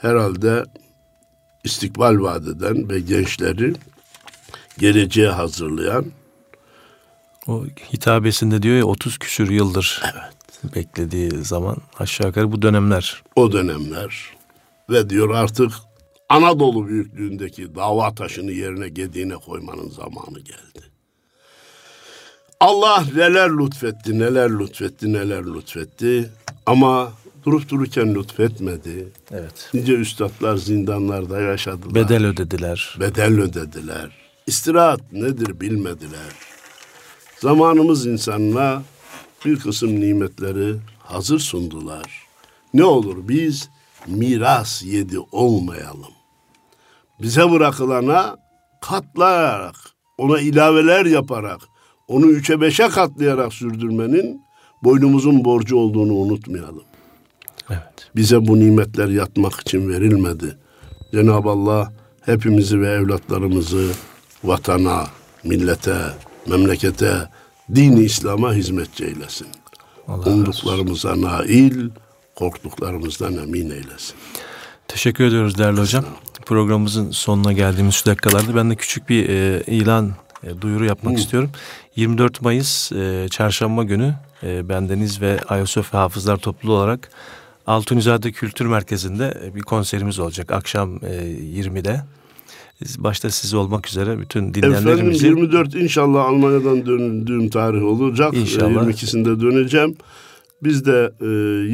Herhalde 0.00 0.64
istikbal 1.64 2.20
vadeden 2.20 2.90
ve 2.90 3.00
gençleri 3.00 3.74
geleceğe 4.78 5.28
hazırlayan 5.28 6.06
O 7.46 7.64
hitabesinde 7.92 8.62
diyor 8.62 8.76
ya 8.76 8.84
30 8.84 9.18
küsür 9.18 9.50
yıldır 9.50 10.02
beklediği 10.76 11.30
zaman 11.30 11.76
aşağı 11.98 12.26
yukarı 12.26 12.52
bu 12.52 12.62
dönemler. 12.62 13.22
o 13.36 13.52
dönemler 13.52 14.36
ve 14.90 15.10
diyor 15.10 15.34
artık 15.34 15.72
Anadolu 16.28 16.88
büyüklüğündeki 16.88 17.74
dava 17.74 18.14
taşını 18.14 18.52
yerine 18.52 18.88
gediğine 18.88 19.34
koymanın 19.34 19.88
zamanı 19.90 20.40
geldi. 20.40 20.90
Allah 22.60 23.04
neler 23.14 23.50
lütfetti, 23.50 24.18
neler 24.18 24.50
lütfetti, 24.50 25.12
neler 25.12 25.44
lütfetti 25.44 26.30
ama 26.66 27.12
durup 27.44 27.68
dururken 27.68 28.14
lütfetmedi. 28.14 29.08
Evet. 29.30 29.70
Nice 29.74 29.92
üstadlar 29.92 30.56
zindanlarda 30.56 31.40
yaşadılar. 31.40 31.94
Bedel 31.94 32.26
ödediler. 32.26 32.96
bedel 33.00 33.40
ödediler. 33.40 34.10
İstirahat 34.46 35.12
nedir 35.12 35.60
bilmediler. 35.60 36.32
Zamanımız 37.40 38.06
insanına 38.06 38.82
bir 39.44 39.58
kısım 39.58 40.00
nimetleri 40.00 40.76
hazır 40.98 41.38
sundular. 41.38 42.26
Ne 42.74 42.84
olur 42.84 43.16
biz 43.28 43.68
miras 44.06 44.82
yedi 44.82 45.18
olmayalım. 45.18 46.12
Bize 47.22 47.50
bırakılana 47.50 48.36
katlayarak, 48.80 49.74
ona 50.18 50.40
ilaveler 50.40 51.06
yaparak, 51.06 51.60
onu 52.08 52.26
üçe 52.26 52.60
beşe 52.60 52.88
katlayarak 52.88 53.52
sürdürmenin 53.52 54.42
boynumuzun 54.82 55.44
borcu 55.44 55.76
olduğunu 55.76 56.14
unutmayalım. 56.14 56.89
Evet. 57.70 58.10
Bize 58.16 58.46
bu 58.46 58.60
nimetler 58.60 59.08
yatmak 59.08 59.60
için 59.60 59.88
verilmedi. 59.88 60.56
Cenab-ı 61.12 61.48
Allah 61.48 61.92
hepimizi 62.20 62.80
ve 62.80 62.88
evlatlarımızı 62.88 63.90
vatana, 64.44 65.06
millete, 65.44 65.96
memlekete, 66.46 67.28
dini 67.74 68.00
İslam'a 68.00 68.52
hizmetçi 68.52 69.04
eylesin. 69.04 69.46
Allah. 70.08 70.30
Umduklarımıza 70.30 71.20
nail, 71.20 71.90
korktuklarımızdan 72.34 73.36
emin 73.36 73.70
eylesin. 73.70 74.14
Teşekkür 74.88 75.24
ediyoruz 75.24 75.58
değerli 75.58 75.80
hocam. 75.80 76.04
Programımızın 76.46 77.10
sonuna 77.10 77.52
geldiğimiz 77.52 77.94
şu 77.94 78.06
dakikalarda 78.06 78.56
ben 78.56 78.70
de 78.70 78.76
küçük 78.76 79.08
bir 79.08 79.28
e, 79.28 79.62
ilan, 79.66 80.12
e, 80.44 80.60
duyuru 80.60 80.84
yapmak 80.84 81.18
istiyorum. 81.18 81.50
24 81.96 82.42
Mayıs 82.42 82.92
e, 82.92 83.26
çarşamba 83.30 83.84
günü 83.84 84.14
e, 84.42 84.68
bendeniz 84.68 85.20
ve 85.20 85.40
Ayasofya 85.48 86.00
Hafızlar 86.00 86.36
Topluluğu 86.36 86.74
olarak 86.74 87.10
Altunizade 87.66 88.32
Kültür 88.32 88.66
Merkezi'nde 88.66 89.40
e, 89.46 89.54
bir 89.54 89.60
konserimiz 89.60 90.18
olacak 90.18 90.52
akşam 90.52 90.96
e, 90.96 91.16
20'de. 91.60 92.00
Başta 92.98 93.30
siz 93.30 93.54
olmak 93.54 93.88
üzere 93.88 94.18
bütün 94.18 94.40
Efendim 94.48 94.62
dinleyenlerimizi 94.62 95.26
24 95.26 95.74
inşallah 95.74 96.24
Almanya'dan 96.24 96.86
döndüğüm 96.86 97.48
tarih 97.50 97.82
olacak. 97.82 98.34
İnşallah. 98.34 98.86
Ee, 98.86 98.90
22'sinde 98.90 99.40
döneceğim. 99.40 99.96
Biz 100.62 100.86
de 100.86 101.12
e, 101.20 101.26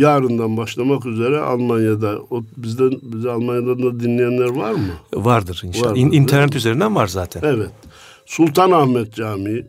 yarından 0.05 0.57
başlamak 0.57 1.07
üzere 1.07 1.38
Almanya'da 1.38 2.18
o 2.31 2.44
bizden 2.57 2.90
bizi 3.03 3.31
Almanya'dan 3.31 3.83
da 3.83 4.01
dinleyenler 4.01 4.49
var 4.57 4.72
mı? 4.72 4.88
vardır 5.14 5.62
inşallah. 5.64 5.87
Vardır, 5.90 6.01
İn- 6.01 6.12
İnternet 6.12 6.57
üzerinden 6.57 6.94
var 6.94 7.07
zaten. 7.07 7.42
Evet. 7.44 7.70
Sultanahmet 8.27 9.14
Camii 9.14 9.66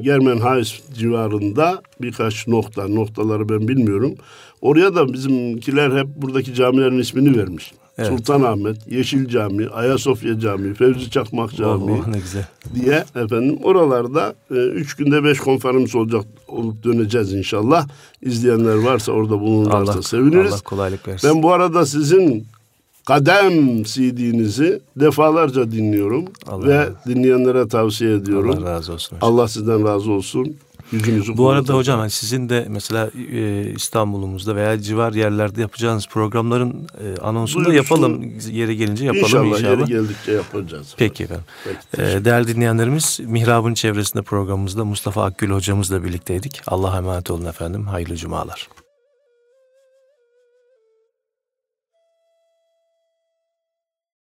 Germenhaus 0.00 0.80
civarında 0.94 1.82
birkaç 2.00 2.48
nokta, 2.48 2.88
noktaları 2.88 3.48
ben 3.48 3.68
bilmiyorum. 3.68 4.14
Oraya 4.60 4.94
da 4.94 5.12
bizimkiler 5.12 5.98
hep 5.98 6.06
buradaki 6.16 6.54
camilerin 6.54 6.98
ismini 6.98 7.38
vermiş. 7.38 7.72
Evet. 7.98 8.08
Sultanahmet, 8.08 8.76
Yeşil 8.92 9.28
Cami, 9.28 9.68
Ayasofya 9.68 10.40
Camii, 10.40 10.74
Fevzi 10.74 11.10
Çakmak 11.10 11.56
Camii 11.56 11.92
Oh, 11.92 12.00
oh, 12.02 12.06
ne 12.06 12.18
güzel. 12.18 12.46
diye 12.74 13.04
efendim 13.16 13.58
oralarda 13.62 14.34
e, 14.50 14.54
üç 14.54 14.94
günde 14.96 15.24
beş 15.24 15.38
konferans 15.38 15.94
olacak 15.94 16.24
olup 16.48 16.84
döneceğiz 16.84 17.32
inşallah. 17.32 17.88
İzleyenler 18.22 18.74
varsa 18.74 19.12
orada 19.12 19.40
bulunurlarsa 19.40 19.92
Allah, 19.92 20.02
seviniriz. 20.02 20.52
Allah 20.52 20.60
kolaylık 20.60 21.08
versin. 21.08 21.30
Ben 21.30 21.42
bu 21.42 21.52
arada 21.52 21.86
sizin 21.86 22.46
Kadem 23.06 23.82
CD'nizi 23.82 24.80
defalarca 24.96 25.70
dinliyorum 25.72 26.24
Allah 26.46 26.66
ve 26.66 26.78
razı 26.78 26.94
dinleyenlere 27.06 27.68
tavsiye 27.68 28.14
ediyorum. 28.14 28.50
Allah 28.58 28.70
razı 28.70 28.92
olsun. 28.92 29.16
hocam. 29.16 29.32
Allah 29.32 29.48
sizden 29.48 29.86
razı 29.86 30.10
olsun. 30.12 30.56
Yüzünüzü 30.92 31.36
Bu 31.36 31.48
arada 31.48 31.74
hocam 31.74 31.98
hani 32.00 32.10
sizin 32.10 32.48
de 32.48 32.66
mesela 32.70 33.10
e, 33.32 33.70
İstanbul'umuzda 33.76 34.56
veya 34.56 34.80
civar 34.80 35.12
yerlerde 35.12 35.60
yapacağınız 35.60 36.06
programların 36.06 36.70
e, 37.04 37.20
anonsunu 37.20 37.64
da 37.64 37.74
yapalım. 37.74 38.32
Yeri 38.50 38.76
gelince 38.76 39.04
yapalım 39.04 39.24
inşallah, 39.24 39.46
inşallah. 39.58 39.78
yeri 39.78 39.84
geldikçe 39.88 40.32
yapacağız. 40.32 40.94
Peki 40.96 41.24
efendim. 41.24 41.44
Peki, 41.64 42.02
E, 42.02 42.24
değerli 42.24 42.48
dinleyenlerimiz 42.56 43.20
Mihrab'ın 43.24 43.74
çevresinde 43.74 44.22
programımızda 44.22 44.84
Mustafa 44.84 45.24
Akgül 45.24 45.50
hocamızla 45.50 46.04
birlikteydik. 46.04 46.60
Allah'a 46.66 46.96
emanet 46.98 47.30
olun 47.30 47.44
efendim. 47.46 47.86
Hayırlı 47.86 48.16
cumalar. 48.16 48.68